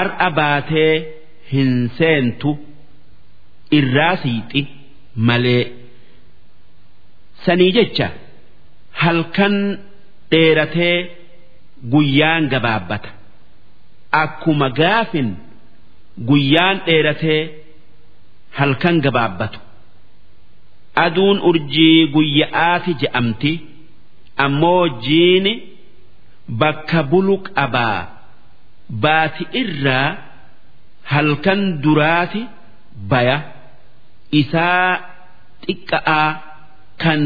[0.00, 0.92] ar'a baatee
[1.52, 2.50] hin seentu
[3.78, 4.62] irraa siixi.
[5.28, 5.64] malee.
[7.44, 8.06] Sanii jecha
[9.02, 9.56] halkan
[10.32, 10.96] dheeratee
[11.92, 13.10] guyyaan gabaabbata
[14.22, 15.28] akkuma gaafin
[16.30, 17.40] guyyaan dheeratee
[18.58, 19.58] halkan gabaabbatu
[21.04, 23.52] aduun urjii guyya'aati je'amti
[24.46, 25.52] ammoo jiini
[26.60, 27.98] bakka bulu qabaa
[29.06, 30.08] baati irraa
[31.12, 32.42] halkan duraati
[33.10, 33.38] baya.
[34.40, 34.90] isaa
[35.64, 36.28] xiqqa'aa
[37.02, 37.22] kan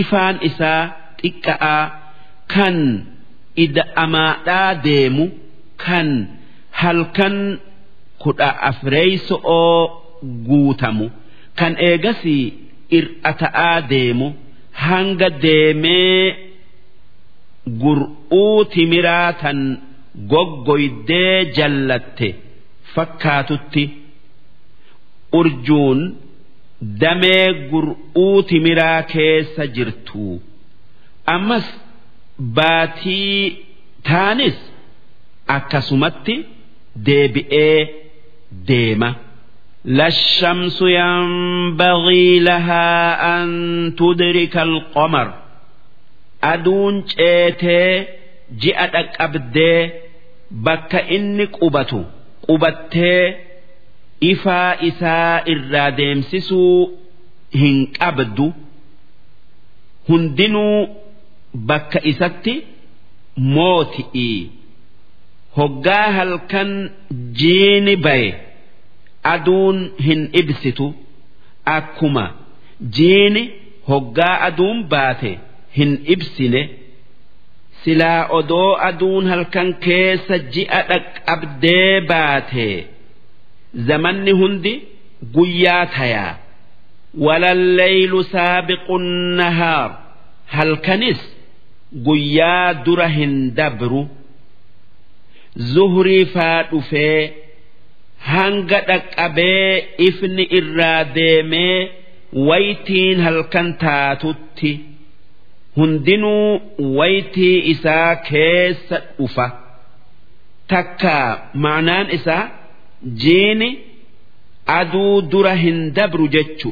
[0.00, 0.82] ifaan isaa
[1.20, 1.84] xiqqa'aa
[2.54, 2.76] kan
[3.64, 5.24] ida'amaadhaa deemu
[5.84, 6.08] kan
[6.80, 7.36] halkan
[8.24, 9.78] kudha afreeyso'oo
[10.48, 11.06] guutamu
[11.58, 12.44] kan eegasii
[12.98, 14.26] ir'ata'aa deemu
[14.86, 16.24] hanga deemee
[17.82, 19.58] gur'uu timiraa tan
[20.32, 22.28] goggoydee jallatte
[22.94, 23.84] fakkaatutti.
[25.38, 26.00] urjuun
[27.00, 30.24] damee gur'uu timiraa keessa jirtu
[31.35, 31.65] ammas
[32.39, 33.57] baatii
[34.09, 34.57] taanis
[35.57, 36.35] akkasumatti
[37.05, 37.79] deebi'ee
[38.67, 39.11] deema.
[39.85, 42.87] لا الشمس ينبغي لها
[43.35, 43.49] أن
[43.97, 45.33] تدرك القمر
[46.43, 48.05] أدون جيتي
[48.59, 49.89] جئتك أبدي
[50.51, 52.03] بك إني قبتو
[52.49, 53.35] قبتي
[54.31, 56.91] ifaa isaa irraa deemsisuu
[57.59, 58.45] hin qabdu
[60.07, 60.87] hundinuu
[61.68, 62.54] bakka isatti
[63.54, 64.30] mooti'i.
[65.56, 66.70] Hoggaa halkan
[67.38, 68.30] jiini baye
[69.34, 70.86] aduun hin ibsitu.
[71.76, 72.24] Akkuma
[72.96, 73.42] jiini
[73.88, 75.32] hoggaa aduun baate
[75.78, 76.62] hin ibsine.
[77.84, 82.78] Silaa odoo aduun halkan keessa ji'a dhaqqabdee baatee.
[83.88, 84.72] zamanni hundi
[85.34, 86.32] guyyaa tayaa.
[87.26, 88.94] Walalleeylu saabiqu
[89.40, 89.90] nahaar.
[90.56, 91.20] Halkanis
[92.06, 94.02] guyyaa dura hin dabru.
[95.72, 97.32] Zuhrii faa dhufee
[98.32, 99.72] hanga dhaqqabee
[100.08, 101.78] ifni irraa deemee
[102.48, 104.72] waytiin halkan taatutti
[105.76, 106.60] hundinuu
[106.98, 109.46] waytii isaa keessa dhufa.
[110.70, 111.14] Takka
[111.64, 112.44] maanaan isaa
[113.22, 113.68] jiini
[114.78, 116.70] aduu dura hin dabru jechu.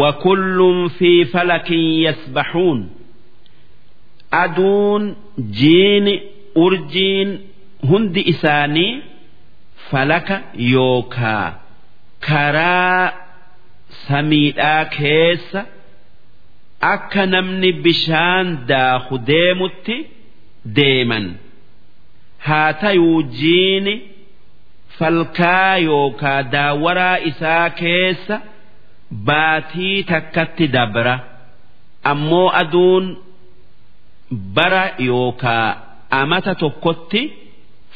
[0.00, 2.80] Wa kullum fi falakin yasbaxuun.
[4.40, 5.04] aduun
[5.60, 6.14] jiini
[6.64, 7.30] urjiin
[7.90, 8.92] hundi isaanii
[9.90, 10.36] falaka
[10.72, 11.46] yookaa
[12.28, 13.12] karaa
[14.06, 15.60] samiidhaa keessa
[16.92, 19.96] akka namni bishaan daaku deemutti
[20.78, 21.26] deeman
[22.46, 23.94] haa ta'uu jiini
[24.98, 28.36] falkaa yookaa daawwaraa isaa keessa
[29.28, 31.14] baatii takkatti dabra
[32.14, 33.06] ammoo aduun.
[34.56, 35.68] Bara yookaa
[36.20, 37.22] amata tokkotti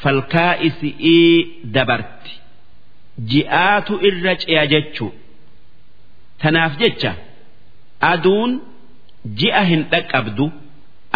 [0.03, 1.35] falkaa isi'ii
[1.75, 2.31] dabarti.
[3.29, 5.11] Ji'aatu irra ce'a jechuu
[6.41, 7.11] tanaaf jecha
[8.11, 8.51] aduun
[9.39, 10.45] ji'a hin dhaqqabdu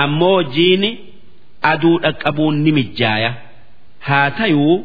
[0.04, 0.92] ammoo jiini
[1.72, 3.32] aduu dhaqqabuun ni mijjaaya.
[4.08, 4.78] Haa tayuu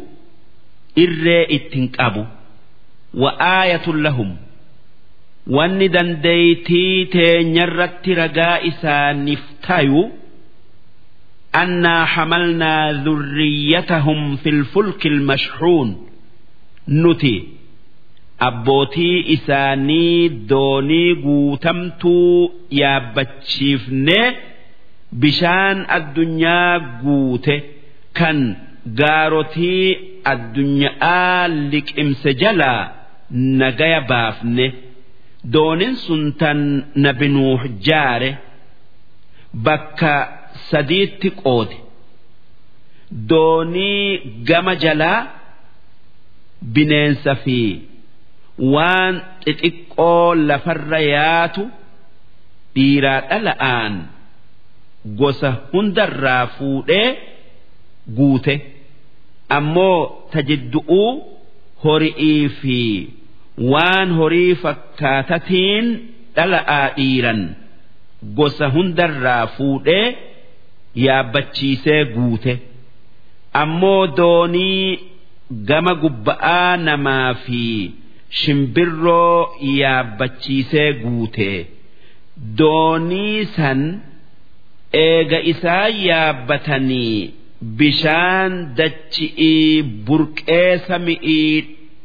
[1.04, 2.22] irree ittiin qabu.
[3.22, 4.30] Wa'aayatun lahum
[5.56, 10.02] wanni dandeeytii teenyarratti ragaa isaaniif tayu
[11.62, 15.88] annaa hamalnaa dhurriyyatahum fil fulki mashxuun
[17.02, 17.34] nuti
[18.48, 22.36] abbootii isaanii doonii guutamtuu
[22.80, 24.26] yaabbachiifnee
[25.22, 27.56] bishaan addunyaa guute
[28.18, 28.38] kan
[29.00, 29.84] gaarotii
[30.32, 32.82] addunyaa liqimse jalaa
[33.60, 34.66] nagaya baafne
[35.54, 36.60] doonin sun tan
[37.04, 38.30] nabi nuux jaare
[39.66, 40.12] bakka
[40.70, 41.76] sadiitti qoode.
[43.28, 45.20] Doonii gama jalaa
[46.74, 47.58] bineensa fi
[48.74, 49.14] waan
[49.44, 51.62] xixiqqoo lafarra yaatu
[52.74, 53.94] dhiiraa dhala'aan
[55.20, 57.08] gosa hundarraa fuudhee
[58.16, 58.54] guute.
[59.58, 60.00] Ammoo
[60.32, 61.10] tajiddu'uu
[61.84, 62.78] hori'ii fi
[63.72, 65.86] waan horii fakkaatatiin
[66.36, 67.40] dhala'aa dhiiran
[68.38, 70.06] gosa hundarraa fuudhee
[71.04, 72.54] yaabbachiisee guute.
[73.62, 74.98] Ammoo doonii
[75.68, 77.62] gama gubba'aa namaa fi
[78.40, 79.40] shimbirroo
[79.80, 81.50] yaabbachiisee guute.
[82.58, 83.80] Doonii san
[85.04, 87.30] eega isaa yaabbatanii
[87.78, 91.54] bishaan dachi'ii burqee sami'ii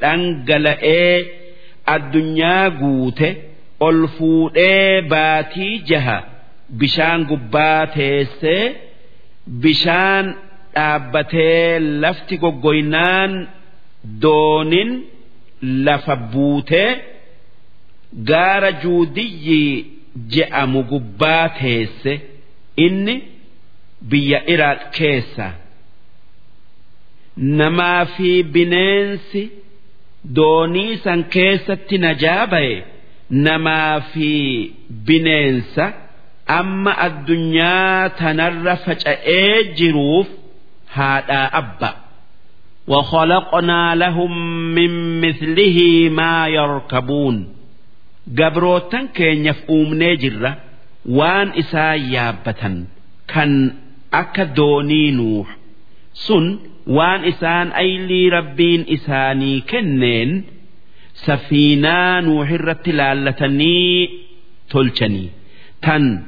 [0.02, 1.16] dhangala'ee
[1.96, 3.30] addunyaa guute
[3.88, 6.18] ol fuudhee baatii jaha
[6.80, 8.66] bishaan gubbaa teessee
[9.64, 10.26] bishaan
[10.76, 13.32] dhaabbatee lafti goggoynaan
[14.24, 14.92] doonin
[15.86, 16.92] lafa buutee
[18.30, 19.62] gaara juudiyyi
[20.34, 22.14] je'amu gubbaa teesse.
[22.86, 23.16] Inni
[24.10, 25.48] biyya iraaq keessa.
[27.60, 29.44] Namaa fi bineensi
[30.38, 32.74] doonii san keessatti najaa ba'e
[33.46, 34.30] namaa fi
[35.08, 35.86] bineensa
[36.47, 40.27] amma addunyaa tanarra faca'ee jiruuf
[40.97, 41.91] haadhaa abba.
[42.89, 44.33] وخلقنا لهم
[44.75, 47.49] من مثله ما يركبون
[48.39, 50.57] قبروتن كين يفؤمني جرة
[51.07, 52.85] وان إسا يابة
[53.29, 53.75] كان
[54.15, 55.57] أكا دوني نوح
[56.15, 60.45] سن وان إسان أيلي ربين إساني كنين
[61.15, 64.09] سفينة نوح الرتلالتني
[64.71, 65.29] تلشني
[65.83, 66.23] تن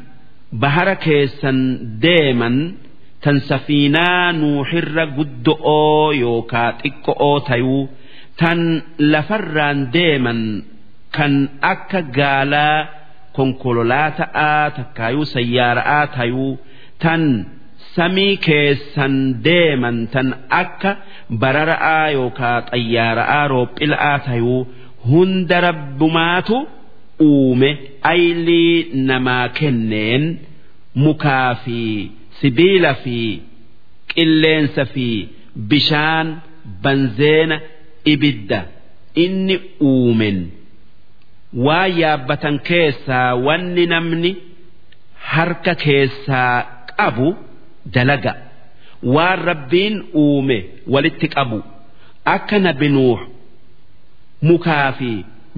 [0.62, 1.60] bahara keessan
[2.04, 2.56] deeman
[3.24, 7.82] tan safiinaa nuuxirra guddo'oo yookaa xiqqo'oo tayuu
[8.40, 8.60] tan
[9.14, 10.42] lafarraan deeman
[11.16, 11.34] kan
[11.72, 12.78] akka gaalaa
[13.36, 16.52] konkololaataa takkaayuu sayyaaraa tayuu
[17.04, 17.24] tan
[17.96, 19.16] samii keessan
[19.48, 20.28] deeman tan
[20.62, 20.92] akka
[21.42, 24.62] barara'aa yookaa xayyaaraa roophila'a tayuu
[25.10, 26.58] hunda rabbumaatu.
[27.28, 27.70] Uume
[28.12, 28.78] aylii
[29.10, 30.24] namaa kenneen
[31.04, 31.80] mukaa fi
[32.40, 33.20] sibiila fi
[34.14, 35.08] qilleensa fi
[35.70, 36.28] bishaan
[36.84, 37.58] banzeena
[38.14, 38.60] ibidda.
[39.24, 39.56] Inni
[39.90, 40.38] uumen.
[41.66, 44.32] Waa yaabbatan keessaa wanni namni
[45.32, 46.56] harka keessaa
[46.98, 47.28] qabu
[47.94, 48.34] dalaga.
[49.16, 50.58] Waan rabbiin uume
[50.94, 51.60] walitti qabu.
[52.34, 53.20] Akka nabi nuux
[54.48, 55.12] mukaa fi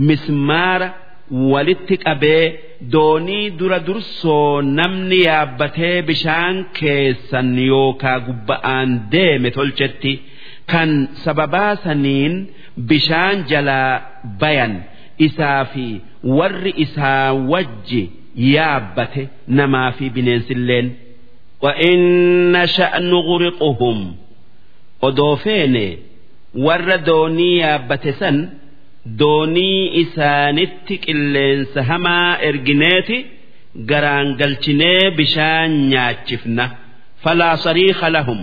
[0.07, 0.89] mismaara
[1.53, 2.45] walitti qabee
[2.93, 10.12] doonii dura dursoo namni yaabbatee bishaan keessan yookaa gubba'aan deeme tolchetti
[10.71, 10.91] kan
[11.25, 12.35] sababaa saniin
[12.89, 13.93] bishaan jalaa
[14.41, 14.75] bayan
[15.27, 15.87] isaa fi
[16.39, 18.03] warri isaa wajji
[18.55, 19.23] yaabbate
[19.59, 20.89] namaa fi bineensilleen.
[21.64, 21.99] وإن
[22.57, 23.99] نشأ نغرقهم
[25.03, 25.97] أضوفين
[26.55, 28.49] ور دوني يابتسن
[29.20, 33.18] doonii isaanitti qilleensa hamaa ergineeti
[33.89, 36.66] garaan galchinee bishaan nyaachifna.
[37.24, 38.41] Falaa sariika lahum.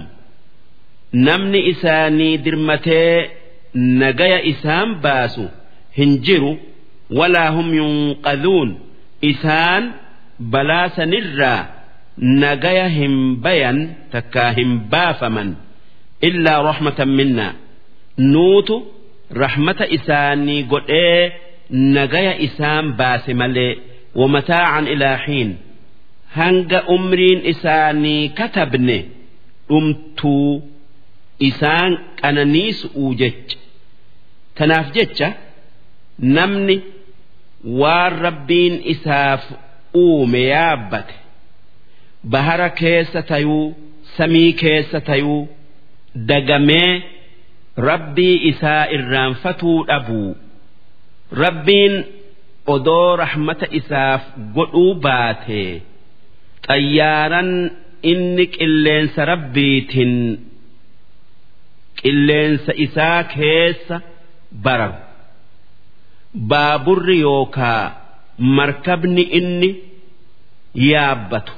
[1.26, 3.30] Namni isaanii dirmatee
[3.74, 5.44] nagaya isaan baasu
[5.98, 6.52] hin jiru.
[7.18, 8.70] Walaa hum yunqadhuun
[9.30, 9.84] isaan
[10.52, 11.60] balaa sanirraa
[12.16, 13.78] nagaya hin bayan
[14.12, 15.50] takkaa hin baafaman.
[16.28, 17.52] Illaa rahmatan minnaa.
[18.32, 18.76] Nuutu
[19.40, 21.32] rahmata isaanii godhee
[21.94, 23.72] nagaya isaan baase malee
[24.20, 25.50] wamataacan ilaa xiin
[26.38, 28.98] hanga umriin isaanii katabne
[29.68, 30.52] dhumtuu
[31.48, 33.58] isaan qananiisu'uu jecha.
[34.56, 35.28] Tanaaf jecha
[36.36, 36.76] namni
[37.80, 39.42] waan rabbiin isaaf
[40.02, 41.14] uume yaabbate.
[42.32, 43.66] Bahara keessa tayuu
[44.16, 45.40] samii keessa tayuu
[46.28, 46.92] dagamee
[47.76, 50.30] rabbii isaa irraanfatuu dhabuu
[51.42, 51.94] rabbiin
[52.74, 54.22] odoo rahmata isaaf
[54.56, 55.70] godhuu baatee
[56.68, 57.50] xayyaaran
[58.12, 60.14] inni qilleensa rabbiitiin.
[62.02, 63.96] Qilleensa isaa keessa
[64.64, 64.98] bararu
[66.50, 67.84] baaburri yookaa
[68.58, 69.70] markabni inni
[70.90, 71.52] yaabbatu.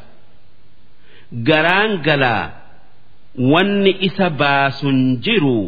[1.48, 2.44] Garaan galaa
[3.52, 5.58] wanni isa baasun jiru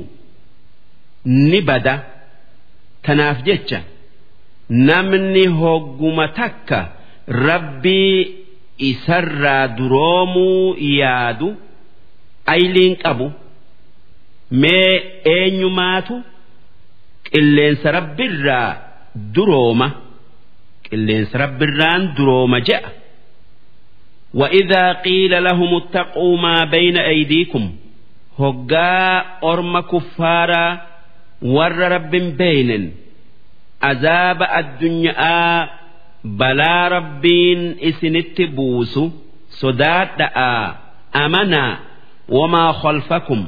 [1.25, 1.93] ni bada
[3.05, 3.79] tanaaf jecha
[4.89, 6.79] namni hogguma takka
[7.27, 8.17] rabbii
[8.89, 11.49] isarraa duroomuu yaadu
[12.53, 13.27] ayliin qabu
[14.61, 14.93] mee
[15.35, 16.15] eenyumaatu
[17.31, 18.69] qilleensa rabbirraa
[19.35, 19.87] durooma
[20.89, 22.81] qilleensa rabbirraan durooma je'a
[24.33, 27.71] وإذا قيل لهم اتقوا ما بين أيديكم
[28.39, 30.81] هقا أرم كفارا
[31.42, 32.84] warra rabbin beeynen
[33.90, 35.68] azaaba addunyaa
[36.40, 39.04] balaa rabbiin isinitti buusu
[39.60, 40.64] sodaadha'aa
[41.24, 41.72] amanaa
[42.36, 43.42] wamaa khalfakum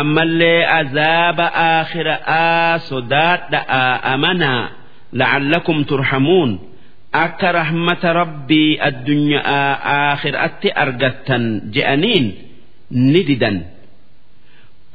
[0.00, 4.64] ammallee azaaba aakhira'aa sodaadha'aa amanaa
[5.20, 6.50] la'allakum turhamuun
[7.24, 9.66] akka rahmata rabbii addunyaa
[9.96, 11.44] aakhiraatti argattan
[11.74, 12.26] je'aniin
[13.12, 13.56] ni didan.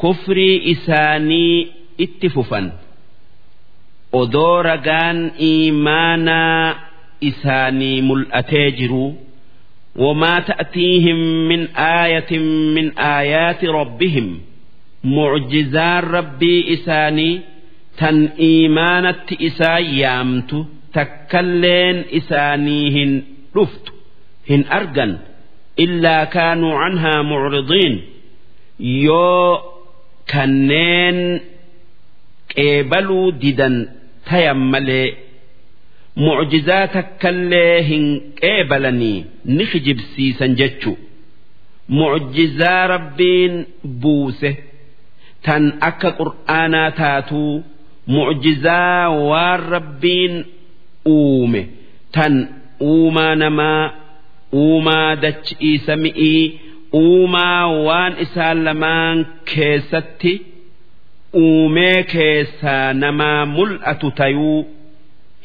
[0.01, 1.71] Kufrii isaanii
[2.04, 2.66] itti fufan
[4.20, 5.18] odoo ragaan
[5.50, 6.74] iimaanaa
[7.30, 9.06] isaanii mul'atee jiru
[10.06, 12.38] وما تأتيهم من آية
[12.76, 14.40] من آيات ربهم
[15.04, 17.40] معجزان ربي إساني
[17.98, 20.52] تن إيمانة إسا يامت
[20.96, 23.10] takkalleen isaanii hin
[23.54, 23.92] dhuftu
[24.50, 25.12] hin argan
[25.84, 27.94] illaa kaanuu canhaa mucridiin
[28.78, 29.50] yoo
[30.32, 31.18] kanneen
[32.55, 33.75] qeebaluu didan
[34.29, 35.07] tayan malee
[36.23, 38.05] mucjizaa takkallee hin
[38.41, 39.17] qeebalanii
[39.55, 40.91] ni kijibsiisan jechu.
[41.97, 43.55] Mucjizaa rabbiin
[44.01, 44.51] buuse
[45.45, 47.63] tan akka qur'aanaa taatuu
[48.15, 50.35] mucjizaa waan rabbiin
[51.15, 51.61] uume
[52.15, 52.33] tan
[52.91, 53.83] uumaa namaa
[54.61, 56.43] uumaa dachii sami'ii
[57.01, 59.17] uumaa waan isaan lamaan
[59.53, 60.33] keessatti
[61.44, 64.58] uumee keessaa namaa mul'atu tayuu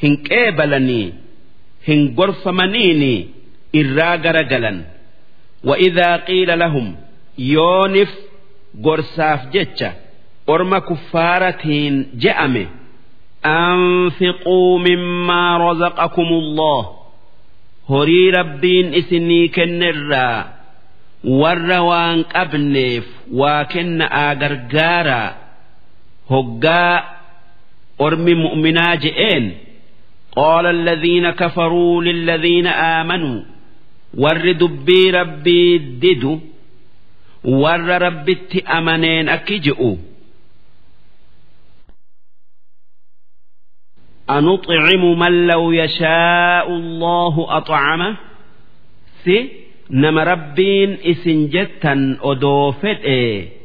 [0.04, 1.14] hin qeebalanii
[1.88, 3.14] hin gorfamaniini
[3.84, 4.84] irraa garagalan
[5.64, 6.96] وإذا قيل لهم
[7.40, 8.10] يونف
[8.86, 9.90] gorsaaf jecha
[10.48, 12.66] orma kuffaaratiin je'ame
[13.46, 16.90] أنفقوا مما رزقكم الله
[17.90, 20.54] هري ربين إسني كنرا
[21.24, 24.02] ور وان قبنيف وكن
[26.32, 27.04] آغرغارا هقا
[28.02, 29.58] أرمي مؤمنا جئين
[30.36, 33.42] قال الذين كفروا للذين آمنوا
[34.18, 36.40] ور دبي ربي ددو
[37.44, 38.38] ور ربي
[38.78, 39.96] أمنين أكجئوا
[44.30, 48.18] أنطعم من لو يشاء الله أطعمه
[49.24, 49.50] سي
[49.90, 53.57] نما ربين إسن جتا أدوفت إيه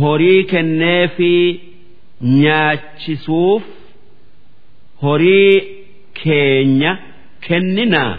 [0.00, 1.30] horii kennee fi
[2.42, 3.62] nyaachisuuf
[5.02, 5.54] horii
[6.22, 6.92] keenya
[7.46, 8.18] kenninaa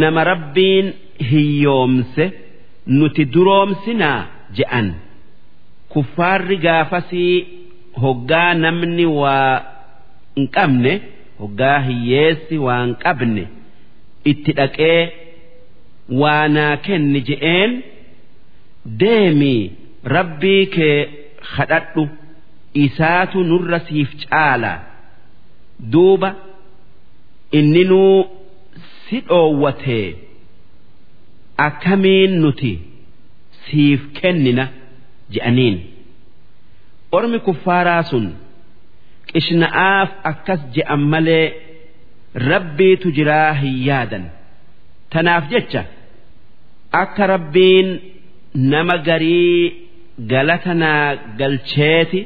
[0.00, 0.86] nama rabbiin
[1.30, 2.24] hiyyoomse
[2.86, 4.20] nuti duroomsinaa
[4.56, 4.88] je'an.
[5.92, 7.36] Kuffaarri gaafasii
[8.02, 9.54] hoggaa namni waa
[10.36, 10.92] hin qabne
[11.40, 13.44] hoggaa hiyyeessi waa hin qabne
[14.32, 15.00] itti dhaqee
[16.22, 17.72] waanaa kenni je'een
[19.00, 19.62] deemii
[20.04, 20.98] rabbii kee
[21.56, 22.08] kadhadhu
[22.84, 24.72] isaatu nurra siif caala.
[25.92, 26.30] Duuba
[27.58, 28.18] inninuu
[29.08, 30.08] si dhoowwatee
[31.66, 32.72] akkamiin nuti
[33.64, 34.64] siif kennina?
[35.34, 35.76] Je'aniin.
[37.16, 38.26] Ormi kuffaaraa sun
[39.32, 41.46] qishna'aaf akkas je'an malee
[42.50, 44.24] rabbiitu jiraa hin yaadan.
[45.12, 45.82] Tanaaf jecha
[47.02, 47.88] akka rabbiin
[48.72, 49.89] nama garii
[50.32, 52.20] galatanaa galcheeti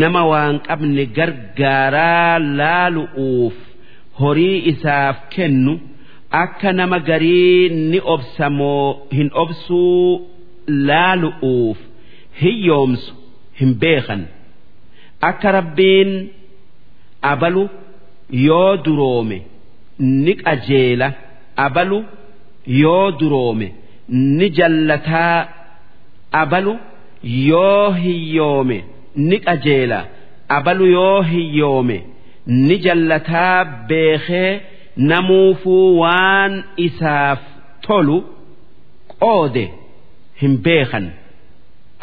[0.00, 3.56] nama waan qabne gargaaraa laalu'uuf
[4.20, 5.74] horii isaaf kennu
[6.42, 8.86] akka nama garii ni obsamoo
[9.18, 10.02] hin obsuu
[10.88, 11.78] laalu'uuf
[12.42, 13.12] hiyyoomsu
[13.60, 14.22] hin beekan.
[15.28, 16.10] Akka rabbiin
[17.32, 17.64] abalu
[18.46, 19.38] yoo duroome
[20.24, 21.08] ni qajeela
[21.66, 21.98] abalu
[22.82, 23.68] yoo duroome
[24.36, 25.38] ni jallataa
[26.42, 26.74] abalu
[27.22, 28.78] yoo hiyyoome
[29.16, 30.00] ni qajeela.
[30.56, 31.98] Abalu yoo hiyyoome
[32.46, 34.60] ni jallataa beekee
[34.96, 36.52] namuufuu waan
[36.86, 37.40] isaaf
[37.86, 38.16] tolu
[39.20, 39.64] qoode
[40.40, 41.06] hin beekan.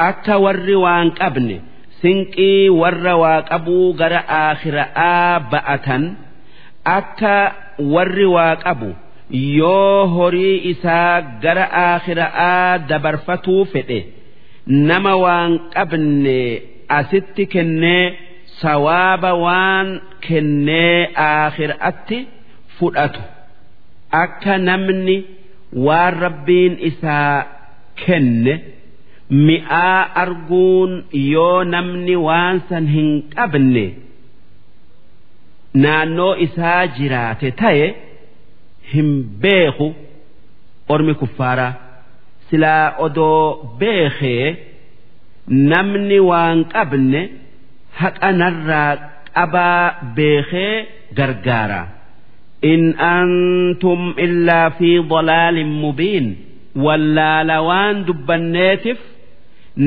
[0.08, 1.58] Akka warri waan qabne
[2.02, 6.04] sinqii warra waa qabuu gara aakhira'aa ba'atan
[6.98, 7.36] akka
[7.94, 8.90] warri waa qabu
[9.60, 14.00] yoo horii isaa gara aakhira'aa dabarfatuu fedhe
[14.68, 16.40] nama waan qabne
[17.00, 18.04] asitti kennee
[18.62, 19.88] sawaaba waan
[20.28, 20.98] kennee
[21.30, 22.18] aakhira'atti
[22.78, 23.22] fudhatu.
[24.24, 25.18] Akka namni
[25.88, 27.36] waan rabbiin isaa
[28.06, 28.54] kenne
[29.48, 30.92] mi'aa arguun
[31.34, 33.86] yoo namni waan san hin qabne
[35.84, 37.88] naannoo isaa jiraate ta'e
[38.94, 39.10] hin
[39.46, 39.88] beeku
[40.94, 41.72] ormi kuffaaraa
[42.50, 43.44] silaa odoo
[43.80, 44.46] beekee
[45.72, 47.22] namni waan qabne
[48.00, 48.92] haqa narraa
[49.36, 49.84] qabaa
[50.18, 50.74] beekee
[51.18, 51.82] gargaara.
[52.74, 52.84] in
[53.16, 56.28] antum illaa fi dalaalin mubiin
[56.86, 59.00] wallaala waan dubbanneetiif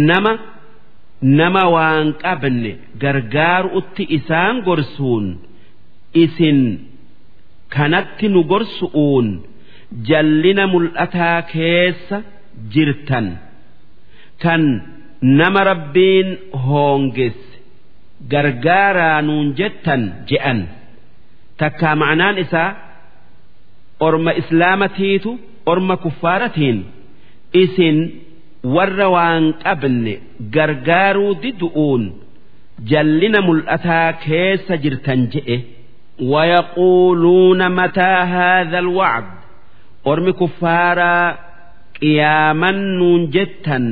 [0.09, 0.33] nama
[1.39, 5.27] nama waan qabne gargaaruutti isaan gorsuun
[6.25, 6.61] isin
[7.75, 9.27] kanatti nu gorsu'uun
[10.09, 12.17] jallina mul'ataa keessa
[12.74, 13.28] jirtan
[14.44, 14.62] kan
[15.40, 16.30] nama rabbiin
[16.66, 17.52] hoongesse
[18.32, 20.60] gargaaraa nuun jettan je'an.
[21.62, 22.70] takkaa ma'anaan isaa
[24.08, 25.32] orma islaamatiitu
[25.72, 26.80] orma kuffaaratiin
[27.64, 27.98] isin
[28.76, 30.14] warra waan qabne
[30.56, 32.04] gargaaruu didu'uun
[32.92, 35.58] jallina mul'ataa keessa jirtan je'e
[36.32, 39.24] ويقولون متى هذا الوعد
[40.08, 41.38] أرمي كفارا
[42.01, 43.87] qiyaamannuun jettan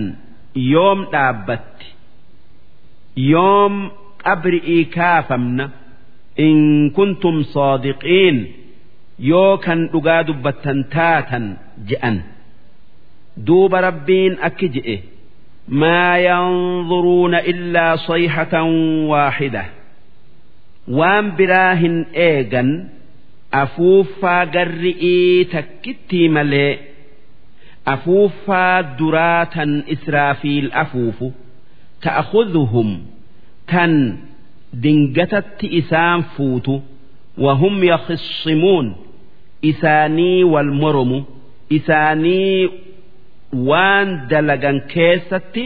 [0.72, 1.86] yoom dhaabbatti
[3.32, 3.74] yoom
[4.24, 5.64] qabri'ii kaafamna
[6.46, 6.58] in
[6.96, 8.38] kuntum soodiqiin
[9.30, 11.44] yoo kan dhugaa dubbattan taatan
[11.88, 12.16] je'an.
[13.46, 14.96] Duuba rabbiin akki je'e
[15.80, 18.68] maa yanzuruuna illaa sayhatan
[19.10, 19.64] waaxida
[20.98, 21.96] waan biraa hin
[22.28, 22.70] eegan
[23.62, 26.72] afuuffaa garri'ii takkittii malee
[27.94, 31.26] afuuffaa duraa tan israafiil afuufu
[32.06, 32.88] ta'khudhuhum
[33.72, 33.92] tan
[34.84, 36.74] dingatatti isaan fuutu
[37.44, 38.86] wahum yakhisimuun
[39.70, 41.18] isaanii wal moromu
[41.78, 42.68] isaanii
[43.68, 45.64] waan dalagan keessatti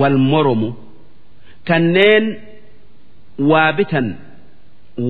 [0.00, 0.68] wal moromu.
[1.68, 2.24] Kanneen
[3.50, 4.08] waa bitan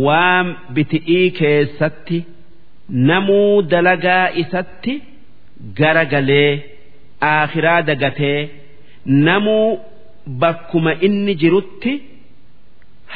[0.07, 2.19] waan biti'ii keessatti
[3.09, 4.95] namuu dalagaa isatti
[5.79, 6.51] garagalee
[7.33, 8.39] aakhiraa dagatee
[9.27, 9.69] namuu
[10.43, 11.93] bakkuma inni jirutti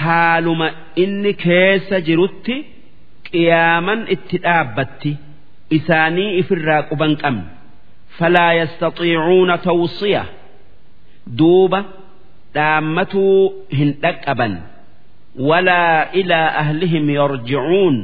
[0.03, 0.69] haaluma
[1.03, 2.57] inni keessa jirutti
[3.31, 5.13] qiyaaman itti dhaabbatti
[5.79, 7.45] isaanii ifirraa quban qabne
[8.19, 10.23] falaa yastatiicuuna tawsiya.
[11.39, 11.81] Duuba
[12.55, 13.39] dhaammatuu
[13.79, 14.53] hin dhaqqaban.
[15.49, 17.97] Walaa ilaa ahlihim yarjicuun.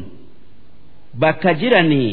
[1.22, 2.11] Bakka jiranii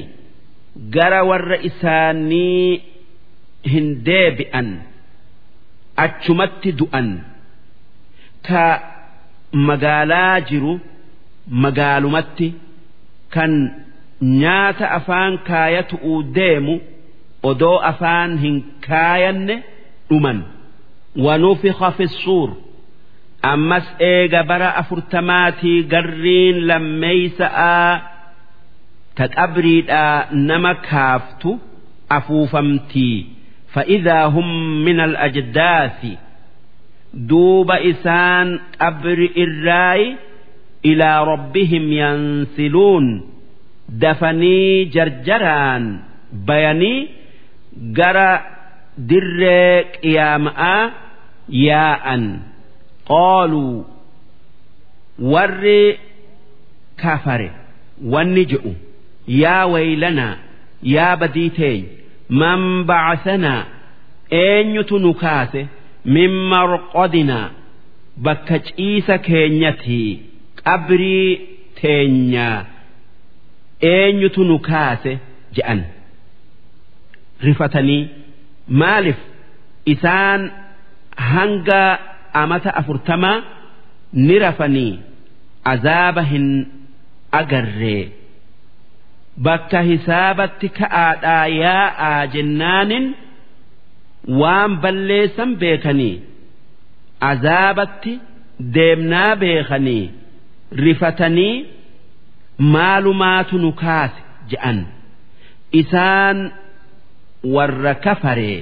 [0.95, 2.81] gara warra isaanii
[3.71, 4.69] hin deebi'an
[6.05, 7.09] achumatti du'an.
[8.47, 8.63] Ka
[9.67, 10.73] magaalaa jiru
[11.63, 12.47] magaalumatti
[13.33, 13.53] kan
[14.41, 16.75] nyaata afaan kaayatu'uu deemu
[17.49, 18.55] odoo afaan hin
[18.87, 19.55] kaayanne
[20.09, 20.39] dhuman.
[21.25, 22.49] Wanufiqa fi suur.
[23.51, 27.91] Ammas eega bara afurtamaatii garriin lammeeysa'aa
[29.17, 30.17] ta qabriidhaa
[30.49, 31.51] nama kaaftu
[32.17, 33.17] afuufamtii
[33.73, 34.47] fa'idaa hum
[34.85, 36.11] min al-ajdaasi
[37.29, 38.47] duuba isaan
[38.81, 40.07] qabri irraayi
[40.91, 43.07] ilaa rabbihim yansiluun.
[44.01, 45.83] Dafanii jarjaraan
[46.47, 46.99] bayanii
[47.97, 48.31] gara
[49.09, 50.83] dirree qiyaama'aa
[51.67, 52.23] yaa'an.
[53.11, 53.75] Qaaluu
[55.33, 55.81] warri
[57.01, 57.49] kafare
[58.13, 58.71] wanni je'u.
[59.41, 60.35] yaa waylanaa
[60.95, 61.77] yaa badii teey
[62.41, 63.61] man bacasanaa
[64.43, 65.61] eenyutu nu kaase
[66.15, 67.45] min marqodinaa
[68.25, 70.09] bakka ciisa keenyatii
[70.63, 71.29] qabrii
[71.81, 72.57] teenyaa
[73.93, 75.13] eenyutu nu kaase
[75.57, 75.81] je'an
[77.47, 78.01] rifatanii
[78.81, 79.19] maaliif
[79.93, 80.41] isaan
[81.31, 81.81] hanga
[82.41, 83.37] amata afurtamaa
[84.27, 84.93] ni rafanii
[85.73, 86.47] azaaba hin
[87.41, 88.03] agarree
[89.45, 93.05] bakka hisaabatti ka'aadhaa yaa'aa jennaanin
[94.41, 96.15] waan balleessan beekanii
[97.31, 98.13] azaabatti
[98.77, 100.05] deemnaa beekanii
[100.85, 101.55] rifatanii
[102.75, 104.19] maalumaatu nu kaase
[104.51, 104.79] je'an.
[105.81, 106.37] Isaan
[107.55, 108.59] warra kafaree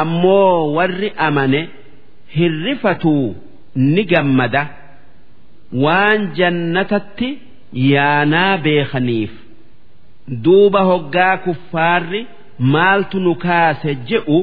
[0.00, 1.60] ammoo warri amane
[2.36, 3.26] hirrifatuu
[3.94, 4.62] ni gammada.
[5.84, 7.28] Waan jannatatti
[7.92, 9.32] yaanaa beekaniif
[10.44, 12.26] duuba hoggaa kuffaarri
[12.58, 14.38] maaltu nu kaase jedhu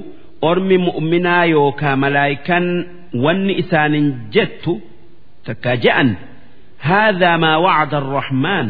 [0.50, 2.66] ormi mu'minaa yookaa malaayikan
[3.24, 4.74] wanni isaanin jettu
[5.46, 6.10] takka je'an
[6.88, 8.68] haadhaa maa wacda arrahmaan?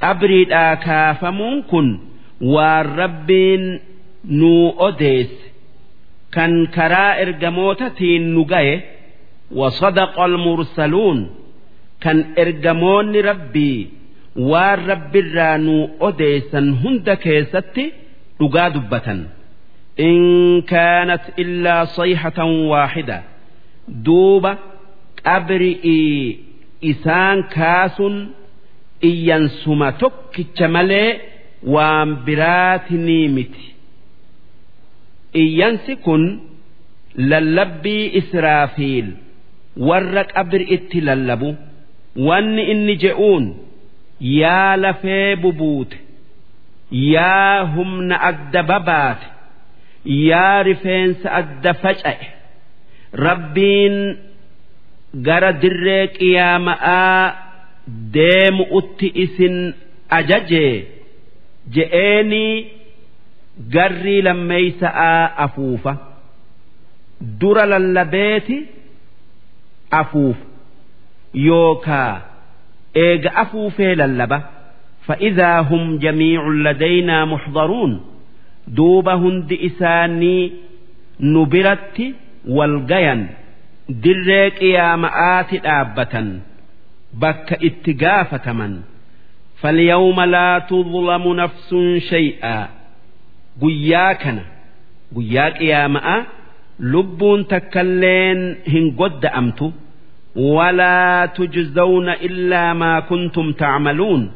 [0.00, 1.88] Qabriidhaa kaafamuun kun
[2.54, 3.64] waan rabbiin
[4.38, 5.44] nuu odeesse.
[6.34, 8.74] Kan karaa ergamootatiin nu gaye
[9.58, 11.18] wasadaqa almursaluun.
[12.02, 13.78] Kan ergamoonni rabbii
[14.50, 17.84] waan rabbirraa nuu odeessan hunda keessatti
[18.38, 19.20] dhugaa dubbatan.
[20.08, 23.18] In kaanat illaa sayhatan waaxida
[24.06, 24.52] duuba
[25.26, 26.20] qabri'ii
[26.90, 28.16] isaan kaasuun
[29.10, 31.10] iyyansuma tokkicha malee
[31.74, 33.64] waan biraatinii miti.
[35.42, 36.22] Iyyansi kun
[37.30, 39.08] lallabbii israafiil
[39.88, 41.50] warra qabri itti lallabu.
[42.26, 43.44] Wanni inni je'uun
[44.20, 45.96] yaa lafee bubuute
[46.90, 49.26] yaa humna adda babaate
[50.04, 52.26] yaa rifeensa adda faca'e
[53.26, 53.96] rabbiin
[55.26, 57.34] gara dirree qiyaama'aa
[58.14, 59.56] deemu utti isin
[60.18, 60.74] ajajee
[61.74, 62.54] je'eenii
[63.74, 65.92] garrii lammeeysa'aa afuufa
[67.40, 68.58] dura lallabeeti
[70.00, 70.44] afuufa
[71.48, 72.12] yookaa
[72.95, 74.41] eega afuufee lallaba
[75.07, 78.01] فإذا هم جميع لدينا محضرون
[78.67, 80.51] دوب هند إساني
[81.19, 82.01] نبرت
[82.47, 83.27] والجيا
[83.89, 86.39] دريك يا مآت آبة
[87.13, 88.79] بك اتقافة
[89.61, 91.75] فاليوم لا تظلم نفس
[92.09, 92.67] شيئا
[93.61, 94.43] قياكنا
[95.15, 96.25] قياك يا مآ
[96.79, 99.71] لبون تكلين هنقد أمت
[100.35, 104.31] ولا تجزون إلا ما كنتم تعملون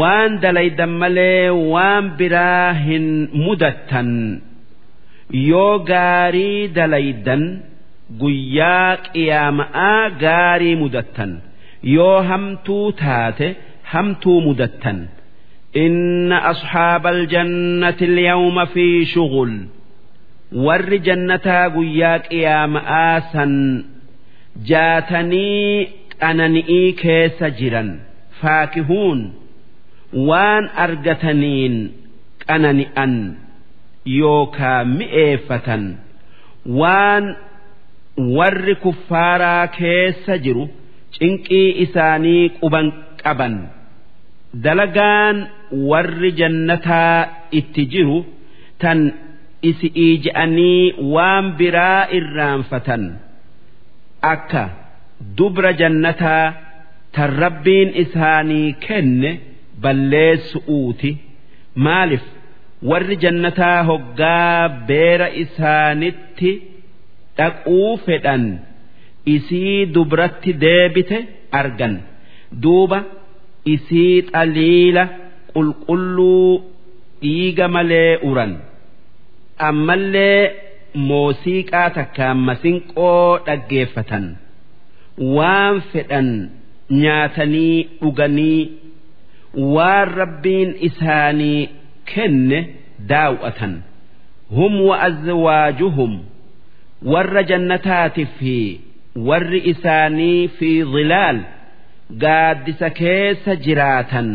[0.00, 3.06] waan dalaydan malee waan biraa hin
[3.44, 4.10] mudattan
[5.50, 7.42] yoo gaarii dalaydan
[8.22, 11.30] guyyaa qiyaama'aa gaarii mudattan
[11.96, 13.48] yoo hamtuu taate
[13.92, 14.98] hamtuu mudattan
[15.84, 19.52] inna asxaaba aljannati alyawma fi shughul
[20.66, 23.52] warri jannataa guyyaa qiyaama'aa san
[24.69, 25.87] jaatanii
[26.21, 27.89] qanani'ii keessa jiran.
[28.41, 29.19] Faakihuun
[30.29, 31.75] waan argataniin
[32.47, 33.13] qanani'an
[34.19, 35.83] yookaa mi'eeffatan.
[36.79, 37.25] Waan
[38.37, 40.65] warri kuffaaraa keessa jiru
[41.17, 42.87] cinqii isaanii quban
[43.23, 43.55] qaban.
[44.63, 45.37] Dalagaan
[45.89, 47.17] warri jannataa
[47.59, 48.17] itti jiru
[48.81, 48.99] tan
[49.69, 53.03] isi'ii je'anii waan biraa irraanfatan
[54.31, 54.63] akka
[55.37, 56.45] dubra jannataa
[57.15, 59.31] tan rabbiin isaanii kenne
[59.83, 61.11] balleessu'uuti
[61.85, 62.25] maaliif?
[62.89, 66.51] Warri jannataa hoggaa beera isaanitti
[67.37, 68.43] dhaquu fedhan
[69.35, 71.17] isii dubratti deebite
[71.59, 71.95] argan.
[72.63, 72.99] Duuba
[73.75, 75.03] isii xaliila
[75.53, 76.51] qulqulluu
[77.21, 78.51] dhiiga malee uran.
[79.69, 80.41] Ammallee
[81.09, 84.25] moosiiqaa takkaan masinqoo dhaggeeffatan.
[85.35, 86.29] Waan fedhan
[87.01, 88.61] nyaatanii dhuganii
[89.75, 91.69] waan rabbiin isaanii
[92.13, 92.59] kenne
[93.09, 93.73] daawwatan
[94.57, 96.13] hum wa'azwaajuhum
[97.13, 98.55] warra jannataati fi
[99.29, 101.39] warri isaanii fi zilaal
[102.23, 104.29] gaaddisa keessa jiraatan.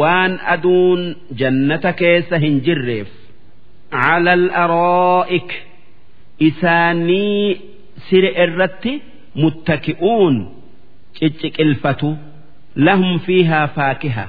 [0.00, 1.02] Waan aduun
[1.40, 3.08] jannata keessa hin jirreef.
[3.94, 5.50] Calal aro'ik.
[6.38, 7.60] isaanii
[8.08, 8.92] sire irratti
[9.42, 10.36] muttaki'uun
[11.18, 12.10] cicciqilfatu
[12.86, 14.26] lahum fiihaa faakiha.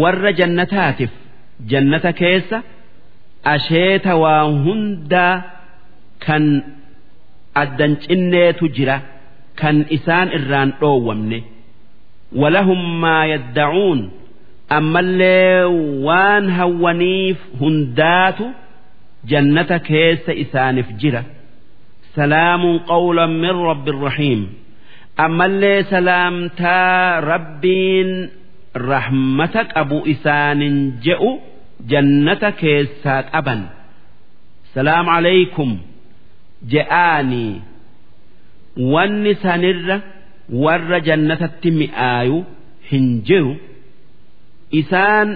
[0.00, 1.12] Warra jannataatiif
[1.70, 2.58] jannata keessa
[3.54, 5.34] asheeta waa hundaa
[6.26, 6.44] kan
[7.62, 8.96] addan cinneetu jira
[9.60, 11.38] kan isaan irraan dhoowwamne.
[12.40, 14.00] Walahum maa yaddacuun
[14.78, 15.64] ammallee
[16.06, 18.44] waan hawwaniif hundaatu
[19.30, 21.22] jannata keessa isaaniif jira.
[22.16, 24.42] Salaamun qawlan min rabbi rahiim.
[25.24, 28.10] Ammallee salaamtaa rabbiin
[28.74, 31.30] rahmata qabu isaanin je'u
[31.90, 33.60] jannata keessaa qaban.
[34.74, 35.70] Salaamu alaykum
[36.72, 37.62] je'aanii
[38.92, 39.96] wanni sanirra
[40.64, 42.38] warra jannatatti mi'aayu
[42.90, 43.54] hin jiru.
[44.80, 45.28] Isaan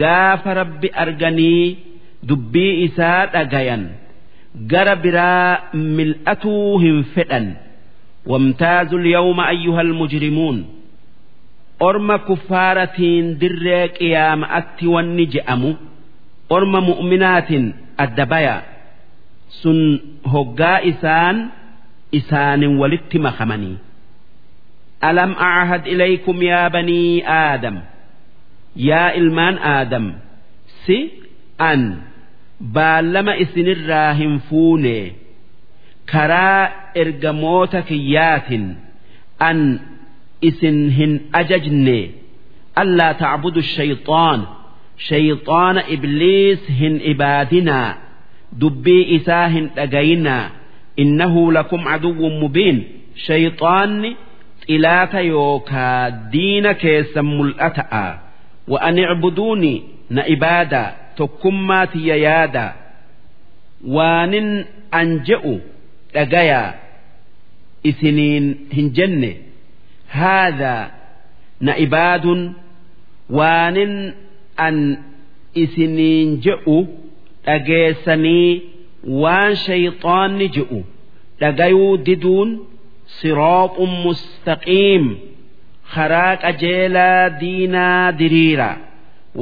[0.00, 1.85] gaafa rabbi arganii
[2.29, 3.83] dubbii isaa dhagayan
[4.71, 7.47] gara biraa mil'atuu hin fedhan
[8.25, 10.57] وامتازوا اليوم أيها المجرمون
[11.81, 12.99] أرم كفارة
[13.41, 15.75] در قيام أت والنجأم
[16.51, 17.51] أرم مؤمنات
[17.99, 18.61] الدبايا
[19.61, 21.35] سن هقا إسان
[22.15, 23.73] إسان ولت مخمني
[25.03, 27.79] ألم أعهد إليكم يا بني آدم
[28.75, 30.13] يا إلمان آدم
[30.85, 31.09] سي
[31.61, 31.81] أن
[32.60, 35.14] baallama isinirraa hin fuune.
[36.12, 38.76] Karaa ergamoota kiyyaatin
[39.38, 39.80] an
[40.42, 42.10] isin hin ajajne.
[42.82, 44.40] Allaa tacbudu shayxaan
[45.08, 47.94] shayxaana ibliis hin ibaadinaa.
[48.60, 50.50] Dubbii isaa hin dhagayinaa
[50.96, 52.78] innahu lakum caduwwun mubiin.
[53.26, 54.10] Shayxaanni
[54.66, 58.06] xilaata yookaa diina keessan mul'ata'a.
[58.68, 59.74] Wa an icbuduuni
[60.10, 60.90] na ibaadaa.
[61.18, 62.72] Tokkummaa tiyya yaadaa
[63.96, 64.48] waanin
[64.98, 65.54] an je'u
[66.14, 66.68] dhagayaa
[67.90, 68.46] isiniin
[68.76, 69.32] hin jenne.
[70.18, 70.84] Haadaa
[71.66, 72.42] na ibaadun
[73.38, 73.94] waanin
[74.66, 74.76] an
[75.62, 76.78] isiniin je'u
[77.46, 78.50] dhageessanii
[79.22, 80.80] waan shayxaanni je'u.
[81.40, 82.50] Dhagayuu diduun
[83.20, 85.04] siraaxun mustaqiim
[85.94, 88.70] karaa qajeelaa diinaa diriira.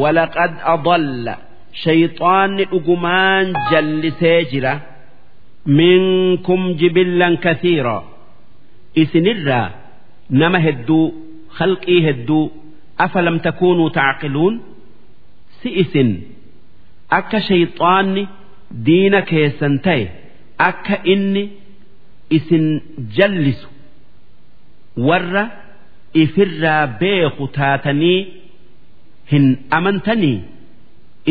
[0.00, 1.34] Walaqad adalla
[1.82, 4.74] shayxaanni dhugumaan jallisee jira.
[5.78, 7.96] Minkum jibillan kasiira
[9.02, 9.66] isinirraa
[10.40, 11.04] nama hedduu
[11.58, 12.44] khalqii hedduu
[13.04, 14.54] afalam takuunuu tacqiluun
[15.60, 16.10] si isin
[17.18, 18.22] akka shayxaanni
[18.86, 20.04] diina keessan ta'e
[20.68, 21.44] akka inni
[22.36, 22.66] isin
[23.16, 23.68] jallisu
[25.08, 25.44] warra
[26.22, 28.18] ifirraa beeku taatanii
[29.32, 29.46] hin
[29.78, 30.38] amantanii?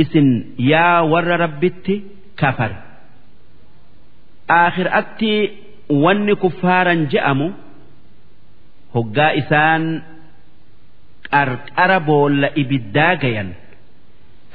[0.02, 0.30] isin
[0.72, 1.96] yaa warra rabbitti
[2.41, 2.72] kafar.
[4.50, 5.34] Aakhiratti
[6.04, 7.48] wanni kuffaaran je'amu
[8.96, 9.84] hoggaa isaan
[11.34, 13.50] qarqara boolla ibiddaa gayan.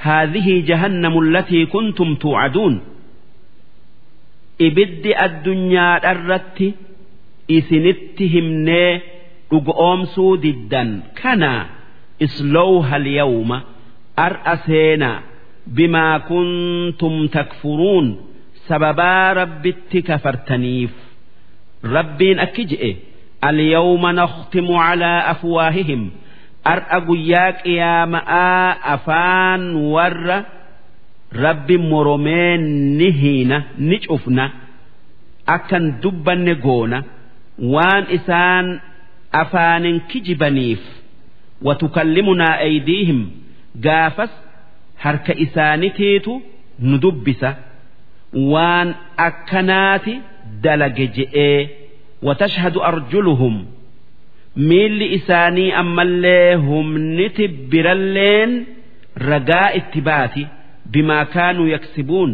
[0.05, 2.75] Haadhihii jahannamu allatii kuntum tuucaduun
[4.67, 6.69] ibiddi addunyaa dharratti
[7.57, 8.93] isinitti himnee
[9.51, 10.91] dhugoomsuu diddan.
[11.23, 11.53] Kana
[12.27, 13.59] islowha alyawma
[14.27, 15.19] ar'a seenaa.
[15.77, 18.07] Bimaa kuntum takfuruun
[18.69, 20.93] sababaa rabbitti kafartaniif
[21.97, 22.91] rabbiin akki je'e
[23.49, 26.03] alyawma nakhtimu calaa afwaahihim
[26.73, 29.63] ar'a guyyaa qiyaama'aa afaan
[29.95, 30.39] warra
[31.45, 32.57] rabbi moromee
[32.99, 33.59] ni hiina
[33.89, 34.45] ni cufna
[35.57, 36.99] akkan dubbanne goona
[37.75, 38.67] waan isaan
[39.43, 40.83] afaanin kijibaniif
[41.67, 43.21] watukallimunaa aydiihim
[43.87, 44.33] gaafas
[45.05, 46.33] harka isaanitiitu
[46.89, 47.51] nu dubbisa.
[48.53, 48.89] Waan
[49.27, 50.15] akkanaati
[50.65, 51.61] dalage je'ee
[52.27, 53.57] watashhadu arjuluhum.
[54.69, 58.53] Miilli isaanii ammallee humniti biralleen
[59.29, 60.47] ragaa itti baati.
[60.93, 62.33] Bimaa kaanuu yaksibuun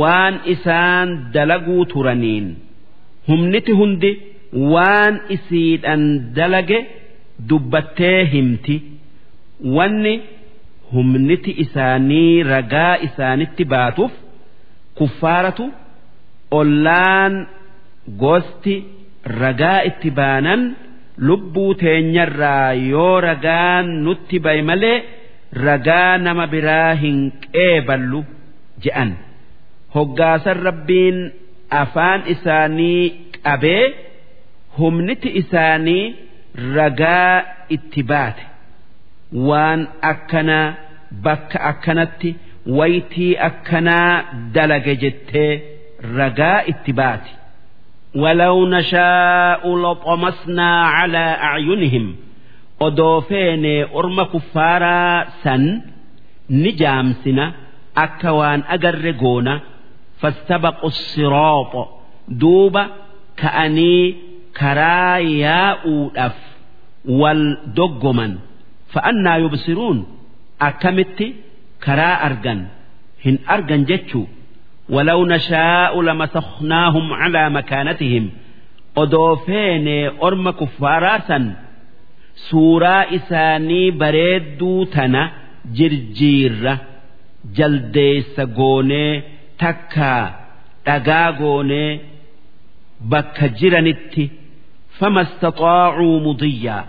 [0.00, 2.46] waan isaan dalaguu turaniin.
[3.28, 4.10] Humniti hundi
[4.72, 6.02] waan isiidhan
[6.36, 6.78] dalage
[7.48, 8.76] dubbattee himti.
[9.76, 10.14] Wanni
[10.92, 14.12] humniti isaanii ragaa isaanitti baatuuf
[14.98, 15.64] kuffaaratu
[16.60, 17.34] ollaan
[18.22, 18.74] gosti
[19.40, 20.62] ragaa itti baanan
[21.28, 24.98] lubbuu teenyarraa yoo ragaan nutti baye malee
[25.66, 27.18] ragaa nama biraa hin
[27.52, 28.20] qeeballu
[28.84, 29.10] je'an.
[29.94, 31.18] Hoggaasan rabbiin
[31.82, 33.02] afaan isaanii
[33.46, 33.84] qabee
[34.78, 36.04] humniti isaanii
[36.76, 37.34] ragaa
[37.76, 38.44] itti baate
[39.49, 40.73] waan akkanaa
[41.25, 42.29] bakka akkanatti
[42.77, 44.23] waytii akkanaa
[44.55, 45.51] dalage jettee
[46.17, 47.31] ragaa itti baati.
[48.15, 52.15] ولو نشاء لطمسنا على أعينهم
[52.81, 53.65] أدوفين
[53.95, 55.81] أرم كفارا سن
[56.49, 57.53] نجامسنا
[57.97, 59.59] أكوان أجرجونا
[60.19, 61.73] فاستبقوا الصراط
[62.27, 62.87] دوبا
[63.37, 64.15] كأني
[64.59, 66.37] كرايا أولف
[67.05, 68.35] والدقمن
[68.95, 69.97] فأنا يبصرون
[70.61, 71.19] أكمت
[71.83, 72.59] كرا أرجن
[73.25, 74.23] هن أرجن جتشو
[74.89, 78.25] ولو نشاء لمسخناهم على مكانتهم
[79.01, 79.97] odoo feene
[80.27, 81.45] orma kuffaaraa san
[82.49, 85.21] suuraa isaanii bareedduu tana
[85.77, 86.73] jirjiirra
[87.57, 89.13] jaldeessa goonee
[89.61, 90.23] takkaa
[90.85, 91.91] dhagaa goonee
[93.11, 94.23] bakka jiranitti
[94.97, 96.83] fama istaxaacuu mudiyyaa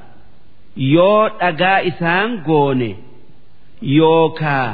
[0.94, 2.90] yoo dhagaa isaan goone
[3.98, 4.68] yookaa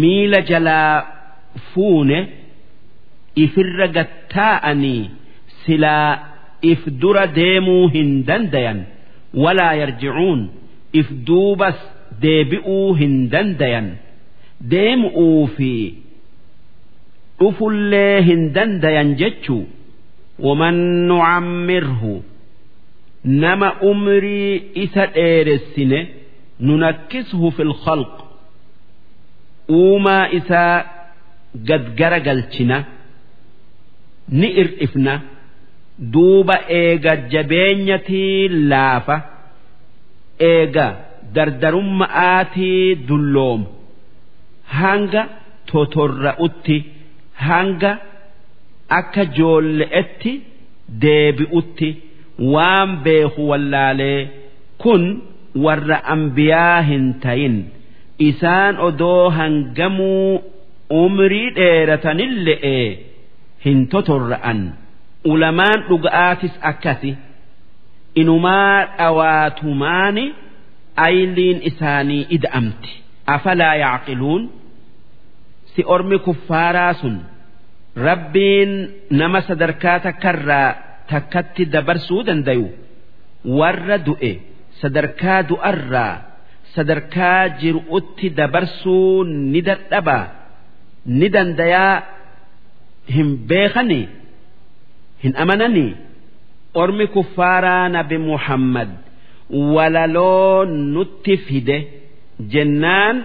[0.00, 0.92] miila jalaa
[1.72, 2.18] fuune
[3.44, 5.02] ifirra gattaa'anii
[5.64, 6.10] silaa
[6.72, 8.78] if dura deemuu hin dandayan
[9.44, 10.40] walaa yarjicuun
[11.00, 11.78] if duubas
[12.22, 13.86] deebi'uu hin dandayan.
[14.72, 15.70] Deemu'uu fi
[17.38, 19.64] dhufullee hin dandayan jechuu.
[20.46, 20.78] Waman
[21.08, 22.12] nucammirhu
[23.24, 25.98] nama umrii isa dheeressine
[26.66, 28.12] nunakkishu fi lkhalq
[29.78, 30.84] uumaa isaa
[31.68, 32.76] gadgara galchina
[34.38, 35.14] ni irdhifna
[36.14, 39.16] duuba eega jabeenyatii laafa
[40.52, 40.86] eega
[41.34, 43.66] dardarumma'aatii dullooma
[44.80, 45.22] hanga
[45.72, 46.76] totorra'utti
[47.48, 47.92] hanga
[48.98, 50.32] akka joolle'etti
[51.04, 51.88] deebi'utti
[52.38, 54.28] waan beeku wallaalee
[54.82, 55.02] kun
[55.64, 57.56] warra ambiyaa hin tayin
[58.28, 60.42] isaan odoo hangamuu
[61.02, 62.78] umrii dheeratanille'e
[63.64, 64.60] hin totorra'an.
[65.32, 67.12] Ulamaan dhuga'aatis akkasi.
[68.20, 70.24] Inumaa dhawaatumaani
[71.06, 72.90] ayliin isaanii ida'amti.
[73.34, 74.42] Afalaa yacqiluun
[75.74, 77.16] si ormi kuffaaraa sun.
[78.06, 78.70] Rabbiin
[79.20, 80.70] nama sadarkaa takkarraa
[81.10, 82.68] takkatti dabarsuu dandayu
[83.58, 84.32] warra du'e
[84.80, 86.14] sadarkaa du'arraa
[86.74, 90.24] sadarkaa jiru'utti dabarsuu ni dadhabaa.
[91.18, 91.94] Ni dandayaa
[93.14, 94.06] hin beekanii
[95.24, 95.92] hin amananii.
[96.82, 98.90] Ormi kuffaaraa nabi muhammad
[99.74, 101.76] walaloo nutti fide
[102.52, 103.16] jennaan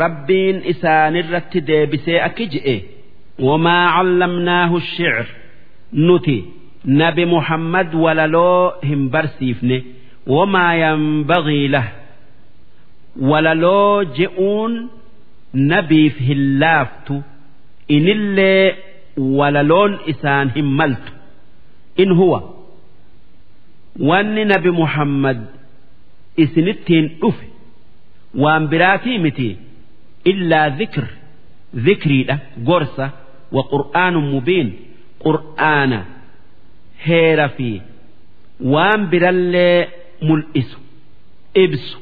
[0.00, 2.76] rabbiin isaanirratti deebisee akki je'e.
[3.48, 5.26] Wamaa callamnaahu shicr
[6.06, 6.36] nuti
[6.84, 9.84] nabi muhammad walaloo hin barsiifne
[10.26, 11.86] wamaa yanbagii lah
[13.30, 14.72] walaloo je'uun
[15.72, 17.22] nabiif hin laaftu
[17.96, 18.74] inillee
[19.38, 21.12] walaloon isaan hin maltu
[21.96, 22.40] in huwa
[24.10, 25.38] wanni nabi muhammad
[26.36, 27.46] isinittiin dhufe
[28.44, 29.48] waan biraatii miti
[30.32, 31.06] illaa dhikr
[31.84, 32.36] dhikriidha
[32.68, 33.06] gorsa
[33.56, 34.68] wa qur'aanun mubiin
[35.24, 35.98] qur'aana
[37.06, 37.70] heera fi
[38.72, 39.80] waan birallee
[40.28, 40.78] mul'isu
[41.64, 41.98] ibsu.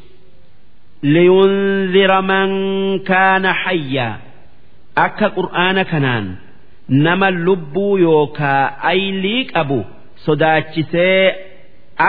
[1.14, 2.50] Liyunzira man
[3.08, 4.14] kaana hayyaa
[5.04, 6.26] akka qur'aana kanaan
[7.06, 9.78] nama lubbuu yookaa aylii qabu
[10.24, 11.24] sodaachisee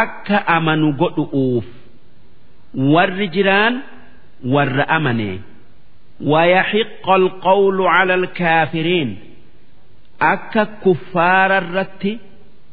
[0.02, 1.68] akka amanu godhu'uuf
[2.94, 3.76] warri jiraan
[4.54, 5.32] warra amane.
[6.32, 9.10] Wayaxiqqa alqawlu cala alkaafiriin
[10.34, 12.12] akka kuffaara irratti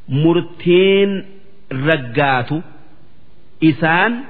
[0.09, 1.25] مرتين
[1.73, 2.49] رقات
[3.63, 4.23] إسان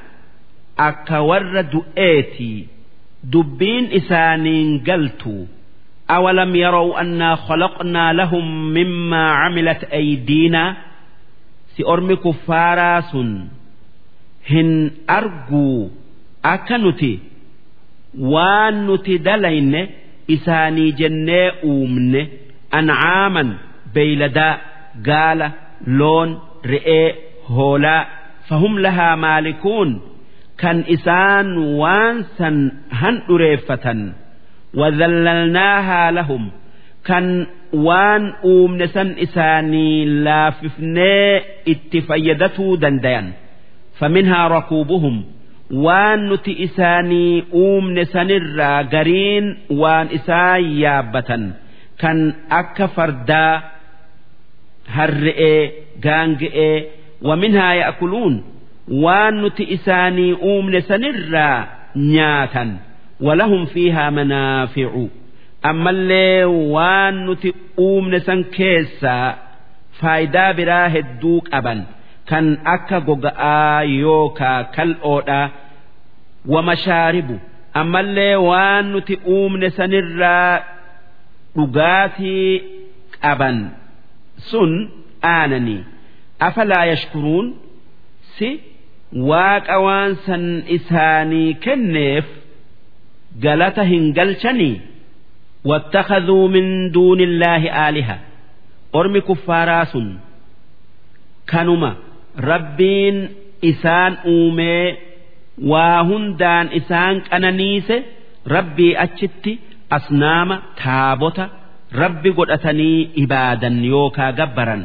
[0.80, 2.67] أكا ورد آتي
[3.24, 5.45] دبين إسانين قلتوا
[6.09, 10.77] أولم يروا أنا خلقنا لهم مما عملت أيدينا
[11.77, 13.15] سأرمي كفاراس
[14.49, 15.89] هن أرجو
[16.45, 17.19] أكنتي
[18.19, 19.81] waan nuti dalayne
[20.27, 22.22] isaanii jennee uumne
[22.80, 23.49] ancaaman
[23.93, 24.57] beeyladaa
[25.07, 25.48] gaala
[25.86, 26.40] loon
[26.72, 27.06] re'ee
[27.56, 28.04] hoolaa.
[28.48, 29.90] Fahum lahaa maalikuun?
[30.62, 31.48] Kan isaan
[31.80, 32.56] waan san
[33.00, 34.00] handhureeffatan
[34.80, 36.44] wadhallalnaahaa lahum?
[37.08, 37.26] Kan
[37.86, 43.28] waan uumne san isaanii laafifnee itti fayyadatuu dandayan.
[43.98, 45.16] Faminhaa rakuubuhum?
[45.84, 49.46] Waan nuti isaanii uumne sanirraa gariin
[49.82, 51.44] waan isaan yaabbatan.
[52.00, 52.18] Kan
[52.60, 53.62] akka fardaa
[54.96, 55.62] harre'ee
[56.04, 56.76] gaanga'ee
[57.28, 58.34] waminhaa ya'kuluun
[59.04, 61.58] waan nuti isaanii uumne sanirraa
[62.12, 62.70] nyaatan
[63.26, 65.04] walahum fiihaa manaaficu.
[65.70, 66.44] Ammallee
[66.74, 67.50] waan nuti
[67.86, 69.28] uumne san keessaa
[70.00, 71.80] faayidaa biraa hedduu qaban
[72.30, 75.46] kan akka goga'aa yookaa kal'oodhaa
[76.54, 77.36] wamashaaribu
[77.80, 80.54] ammallee waan nuti uumne sanirraa
[81.56, 82.52] dhugaatii
[83.22, 83.58] qaban
[84.52, 84.72] sun
[85.35, 85.81] aananii
[86.48, 87.48] afalaa yashkuruun
[88.38, 88.49] si
[89.31, 90.43] waaqa waan san
[90.77, 92.26] isaanii kenneef
[93.45, 94.76] galata hin galchanii
[95.65, 98.18] واتخذوا من دون الله آلهة
[98.95, 100.07] أرمي كفارا سن
[101.52, 101.91] kanuma
[102.49, 103.18] rabbiin
[103.72, 104.88] isaan uumee
[105.72, 107.98] waa hundaan isaan qananiise
[108.56, 109.53] rabbii achitti
[109.98, 111.45] asnaama taabota
[111.92, 114.82] rabbi godhatanii ibaadan yookaa gabbaran.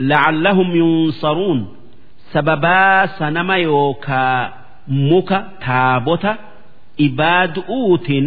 [0.00, 1.60] La'allahum yunsaruun.
[2.32, 4.52] Sababaa sanama yookaa
[4.86, 6.32] muka taabota
[7.06, 8.26] ibaadu'uutiin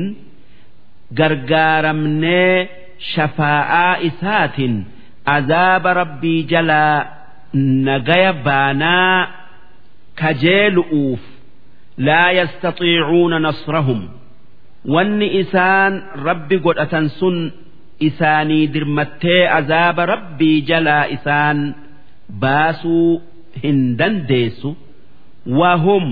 [1.19, 2.69] gargaaramnee
[3.13, 4.75] shafaa'aa isaatiin
[5.35, 7.05] azaaba rabbii jalaa
[7.87, 9.27] nagaya baanaa
[10.21, 11.21] kajeelu'uuf
[12.07, 14.01] laa yastaxiicuuna nasrahum.
[14.93, 15.93] Wanni isaan
[16.27, 17.37] rabbi godhatan sun
[18.09, 21.59] isaanii dirmattee azaaba rabbii jalaa isaan
[22.41, 23.21] baasuu
[23.63, 24.69] hin dandeessu.
[25.59, 26.05] Wahum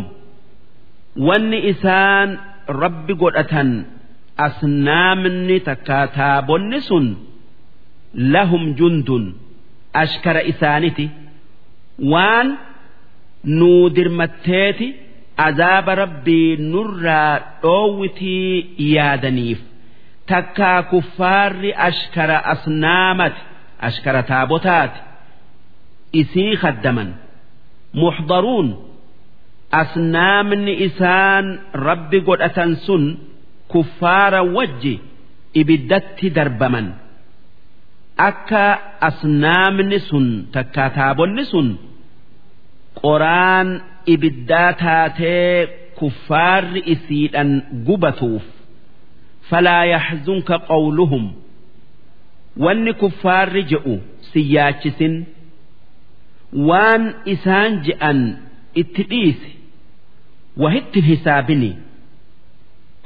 [1.28, 2.30] wanni isaan
[2.82, 3.70] rabbi godhatan
[4.48, 7.06] asnaamni takka taabonni sun
[8.36, 9.26] lahum jundun
[10.04, 11.06] ashkara isaaniti.
[12.12, 12.48] Waan
[13.60, 14.88] nuu dirmatteeti
[15.48, 17.34] azaaba rabbii nurraa
[17.64, 18.50] dhoowwitii
[18.96, 19.60] yaadaniif
[20.32, 23.42] takkaa kuffaarri ashkara asnaamati
[23.88, 25.00] ashkara taabotaati
[26.22, 27.10] isii khaddaman.
[28.02, 28.68] Muxdaruun
[29.82, 31.46] asnaamni isaan
[31.88, 33.04] rabbi godhatan sun
[33.74, 34.96] kuffaara wajji
[35.62, 36.88] ibiddatti darbaman.
[38.30, 38.64] Akka
[39.10, 41.68] asnaamni sun takkaa taabonni sun
[43.02, 43.70] qoraan
[44.14, 45.58] ibiddaa taatee
[46.00, 47.50] kuffaarri isiidhan
[47.88, 48.46] gubatuuf
[49.50, 51.26] falaa yaxzunka qawluhum
[52.66, 53.96] wanni kuffaarri je'u
[54.32, 55.16] si yaachisin
[56.70, 57.04] waan
[57.34, 58.20] isaan je'an
[58.82, 59.52] itti dhiisi
[60.64, 61.72] wahitti hisaabini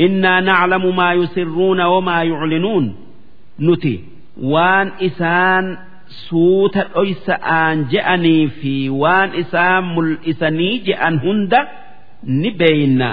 [0.05, 2.85] innaa naclamu maa yusirruuna wamaa yuclinuun
[3.67, 3.95] nuti
[4.53, 5.65] waan isaan
[6.25, 11.59] suuta dhoysa'aan je'anii fi waan isaan mul'isanii je'an hunda
[12.41, 13.09] ni beeyna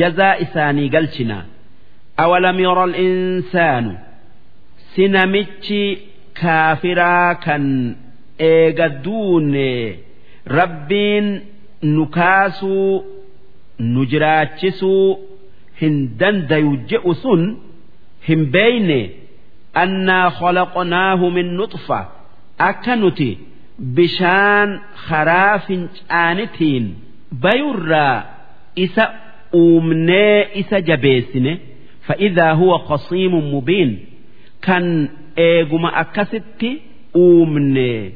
[0.00, 1.38] jazaa isaanii galchina
[2.24, 3.92] awalam yara al-insaanu
[4.94, 5.82] si namichi
[6.40, 7.64] kaafiraa kan
[8.50, 9.70] eega duune
[10.58, 11.26] rabbiin
[11.94, 12.92] nu kaasuu
[13.92, 15.06] nu jiraachisuu
[15.80, 17.42] hin dandayu je'u sun
[18.28, 19.00] hin beeyne
[19.82, 21.98] annaa khalaqnaahu min nuxfa
[22.68, 23.30] akka nuti
[23.96, 24.70] bishaan
[25.08, 26.86] karaa fincaanitiin
[27.42, 28.16] bayurraa
[28.84, 29.04] isa
[29.62, 31.52] uumnee isa jabeessine
[32.07, 33.99] فإذا هو خصيم مبين
[34.61, 36.65] كان إيغما أكست
[37.15, 38.11] أومني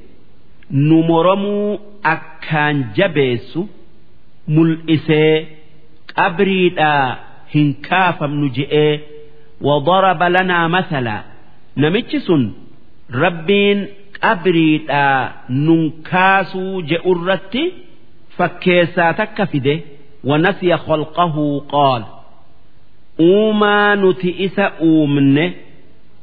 [0.71, 3.65] نمرمو أكان جبيسو
[4.47, 5.45] ملئسي
[6.17, 7.15] أبريدا
[7.55, 8.99] هنكافا نجئي
[9.61, 11.21] وضرب لنا مثلا
[11.77, 12.51] نمتشسن
[13.13, 13.87] ربين
[14.23, 17.71] أبريدا ننكاسو جئرتي
[18.37, 19.79] فكيسا تكفده
[20.23, 22.03] ونسي خلقه قال
[23.20, 25.44] uumaa nuti isa uumne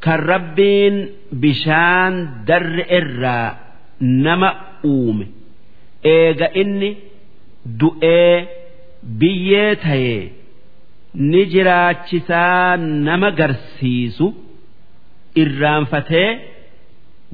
[0.03, 0.95] kan rabbiin
[1.41, 2.13] bishaan
[2.47, 3.49] darre irraa
[3.99, 4.49] nama
[4.83, 5.25] uume.
[6.13, 6.89] Eega inni
[7.79, 8.35] du'ee
[9.19, 10.21] biyyee ta'ee
[11.29, 14.27] ni jiraachisaa nama garsiisu
[15.41, 16.29] irraanfatee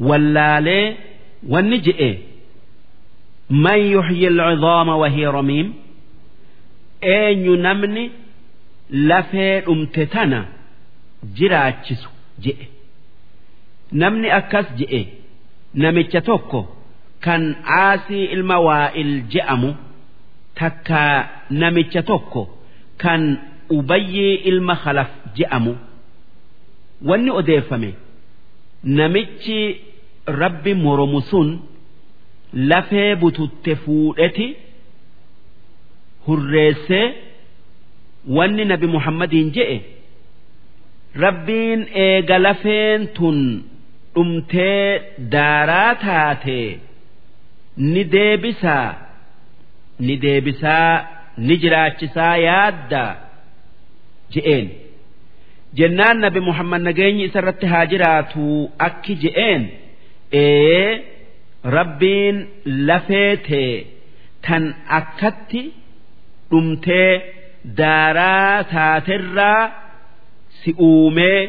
[0.08, 0.86] wallaalee
[1.54, 2.12] wanni je'e.
[3.64, 5.68] Man yuxyi alcidaama wahiya ramiim?
[7.16, 8.04] Eenyu namni
[8.90, 10.46] lafee dhumte tana
[11.38, 12.10] jiraachisu
[12.44, 12.68] je'e.
[13.92, 15.02] Namni akkas je'e
[15.74, 16.62] namicha tokko
[17.26, 17.44] kan
[17.80, 19.70] aasii ilma waa'il je'amu
[20.60, 21.02] takka
[21.50, 22.42] namicha tokko
[23.02, 23.22] kan
[23.78, 25.74] ubayyii ilma khalaf je'amu
[27.08, 27.90] wanni odeeffame
[28.84, 29.60] namichi
[30.42, 31.50] rabbi moromu sun
[32.54, 34.48] lafee bututte fuudheti
[36.28, 37.06] hurreessee
[38.38, 39.78] wanni nabi muhammadiin je'e
[41.24, 43.38] rabbiin eega lafeen tun
[44.16, 45.02] dhumtee
[45.34, 46.62] daaraa taate
[47.92, 48.88] ni deebisaa
[50.06, 50.92] ni deebisaa
[51.38, 53.04] ni jiraachisaa yaadda
[54.34, 54.68] je'een.
[55.78, 58.44] Jennaan nabi muhammad nageenyi isarratti haa jiraatu
[58.88, 59.64] akki je'een
[60.44, 61.04] ee
[61.78, 62.38] rabbiin
[62.90, 63.74] lafeetee
[64.48, 64.64] tan
[65.00, 65.62] akkatti
[66.52, 67.12] dhumtee
[67.81, 69.63] daaraa taaterraa
[70.63, 71.41] si uumee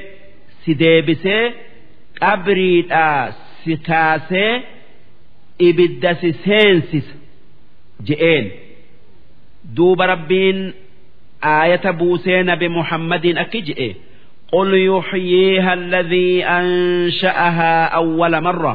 [0.63, 1.43] si deebisee
[2.21, 3.23] qabriidhaa
[3.63, 4.53] si kaasee
[5.67, 7.15] ibidda si seensisa
[8.07, 8.45] je'een
[9.77, 10.59] duuba rabbiin
[11.53, 13.89] aayata buusee nabi muhammadiin akki je'e
[14.57, 18.73] قل يحييها الذي أنشأها أول مرة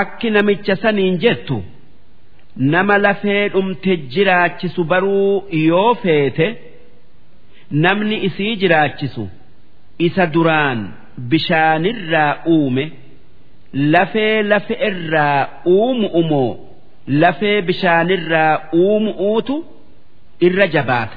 [0.00, 1.56] akki namicha saniin jettu
[2.72, 6.46] nama lafee dhumte jiraachisu baruu yoo feete
[7.70, 9.28] namni isii jiraachisu
[10.06, 10.80] isa duraan
[11.30, 12.84] bishaanirraa uume
[13.94, 16.56] lafee lafe irraa uumu umoo
[17.06, 19.64] lafee bishaanirraa uumu uutu
[20.40, 21.16] irra jabaata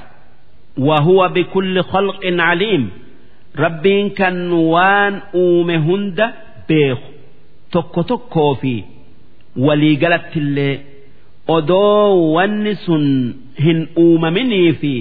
[0.78, 2.90] وهو بكل خلق عليم
[3.58, 6.18] ربين كان وان أوم هند
[6.68, 6.98] بيخ
[7.74, 8.84] tokko tokkoo fi
[9.66, 10.80] waliigalatti illee
[11.56, 13.04] odoo wanni sun
[13.64, 14.94] hin uumaminii fi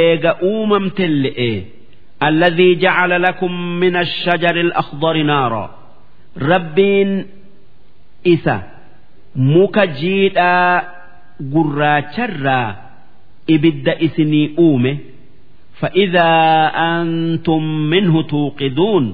[0.00, 1.52] eega uumamte le'e
[2.28, 3.52] alladhii jacala lakum
[3.82, 5.64] min ashajari alakhdari naara
[6.52, 7.12] rabbiin
[8.34, 8.56] isa
[9.54, 10.74] muka jiidhaa
[11.54, 12.68] gurraacharraa
[13.54, 14.92] ibidda isinii uume
[15.80, 16.30] فإذا
[16.92, 19.04] أنتم منه توقدون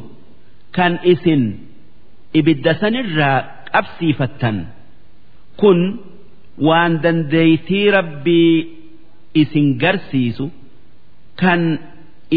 [0.72, 1.42] كان إسن
[2.38, 3.38] ibidda sanirraa
[3.72, 4.56] qabsiifattan
[5.60, 5.78] kun
[6.67, 8.55] waan dandeeytii rabbii
[9.41, 10.45] isin garsiisu
[11.41, 11.61] kan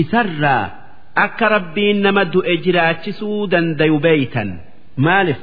[0.03, 0.65] isarraa
[1.24, 4.51] akka rabbiin nama du'e jiraachisuu dandayu beeytan.
[5.05, 5.41] Maalif?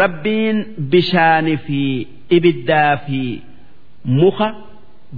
[0.00, 0.58] Rabbiin
[0.92, 1.80] bishaani fi
[2.36, 3.20] ibiddaa fi
[4.18, 4.48] muka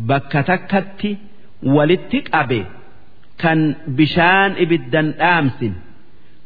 [0.08, 1.10] bakka takkatti
[1.76, 2.60] walitti qabe
[3.42, 3.60] kan
[3.98, 5.74] bishaan ibiddan dhaamsin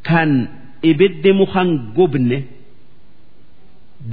[0.09, 0.29] kan
[0.91, 2.37] ibiddi mukan gubne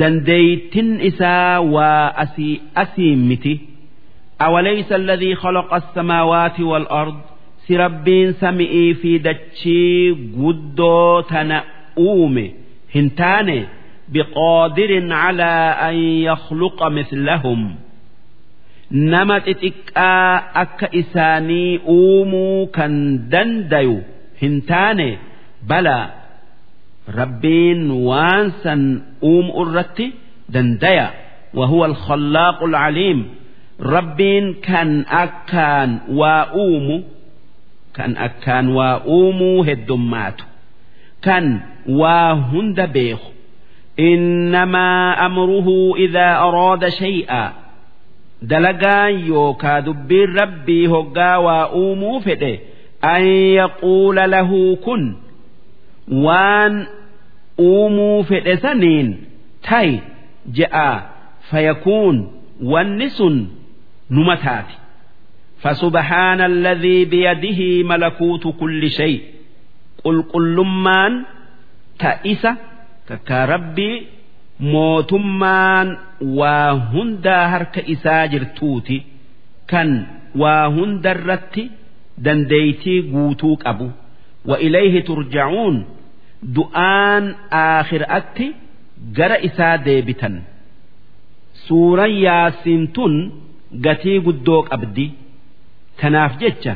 [0.01, 3.55] dandeeytin isaa waa asii asii miti.
[4.47, 7.17] Awalaysa alladhii khalaqa as-samaawaati wal ard
[7.67, 11.59] si rabbiin sami'ii fi dachii guddoo tana
[12.07, 12.45] uume
[12.95, 13.59] hin taane
[14.13, 15.97] biqaadirin calaa an
[16.29, 17.63] yakhluqa mislahum
[19.13, 20.33] nama xixiqqaa
[20.63, 22.95] akka isaanii uumuu kan
[23.33, 23.97] dandayu
[24.43, 25.09] hin taane
[25.69, 26.05] balaa
[27.16, 30.14] ربين وانسا أوم أرتي
[30.50, 31.12] دنديا
[31.54, 33.30] وهو الخلاق العليم
[33.82, 37.04] ربين كان أكان وأوم
[37.96, 40.42] كان أكان وأوم هدمات
[41.22, 41.60] كان
[41.90, 43.20] وهند بيخ
[44.00, 47.54] إنما أمره إذا أراد شيئا
[48.42, 52.60] دلقا يوكا دبير ربي هقا وأوم فده
[53.04, 55.16] أن يقول له كن
[56.12, 56.86] وان
[57.60, 59.10] uumuu fedhe saniin
[59.68, 59.94] ta'i
[60.58, 60.90] je'a
[61.50, 62.18] fayakuun
[62.72, 63.36] wanni sun
[64.10, 64.76] numa taati
[65.64, 69.22] فسبحان الذي بيده ملكوت كل شيء
[70.04, 71.24] قل قل لمان
[72.00, 72.48] تئس
[73.28, 74.08] كربي
[74.60, 79.02] موتمان وهندا هرك إساجر توتي
[79.68, 80.06] كان
[80.36, 81.70] وهندا الرتي
[82.18, 83.90] دنديتي قوتوك أبو
[84.46, 85.86] وإليه ترجعون
[86.57, 87.25] du'aan
[87.63, 88.47] aakhiraatti
[89.17, 90.35] gara isaa deebitan.
[91.67, 93.15] Suuraan yaasiin tun
[93.85, 95.07] gatii guddoo qabdi.
[96.01, 96.75] Tanaaf jecha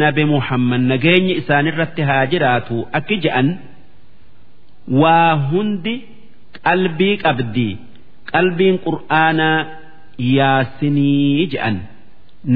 [0.00, 3.48] nabi muhammad nageenyi isaanirratti haa jiraatu akki je'an
[5.00, 5.94] waa hundi
[6.66, 7.68] qalbii qabdi.
[8.32, 9.58] Qalbiin qur'aanaa
[10.36, 11.76] yaasinii je'an.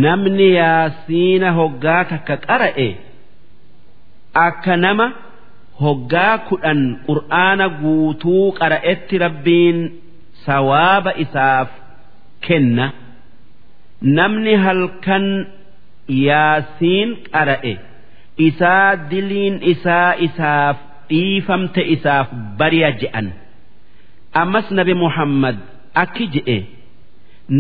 [0.03, 2.89] Namni yaasiina hoggaa takka qara'e
[4.47, 5.07] akka nama
[5.83, 9.79] hoggaa kudhan qur'aana guutuu qara'etti rabbiin
[10.47, 11.69] sawaaba isaaf
[12.47, 12.87] kenna.
[14.17, 15.27] Namni halkan
[16.27, 17.75] yaasiin qara'e
[18.49, 20.77] isaa diliin isaa isaaf
[21.11, 22.29] dhiifamte isaaf
[22.59, 23.27] bari'a je'an.
[24.43, 25.57] Ammas nabi muhammad
[26.03, 26.59] akki je'e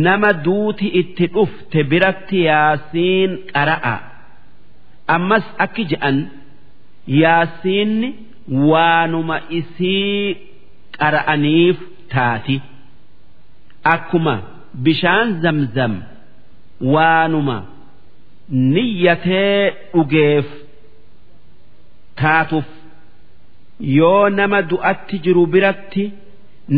[0.07, 3.95] nama duuti itti dhufte biratti yaasiin qara'a.
[5.17, 6.17] Ammas akki je'an
[7.23, 8.09] yaasiinni
[8.71, 10.37] waanuma isii
[10.99, 11.79] qara'aniif
[12.15, 12.57] taati
[13.95, 14.35] akkuma
[14.85, 15.95] bishaan zamzam
[16.95, 17.57] waanuma
[18.75, 19.63] niyyatee
[19.95, 20.47] dhugeef
[22.21, 22.69] taatuuf
[23.99, 26.05] yoo nama du'atti jiru biratti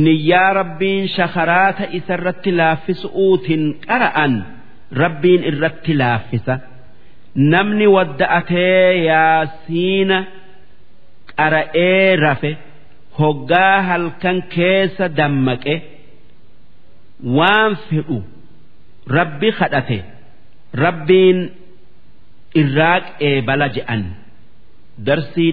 [0.04, 4.34] niyyaa rabbiin shakaraata isarratti laaffisuutiin qara'an
[5.02, 6.54] rabbiin irratti laaffisa.
[7.34, 10.18] Namni wadda'atee yaasiina
[11.36, 12.52] qara'ee rafe
[13.18, 15.74] hoggaa halkan keessa dammaqe
[17.36, 18.18] waan fedhu
[19.16, 19.98] rabbi kadhate.
[20.84, 21.38] Rabbiin
[22.60, 24.02] irraa qeebala je'an.
[25.06, 25.52] Darsii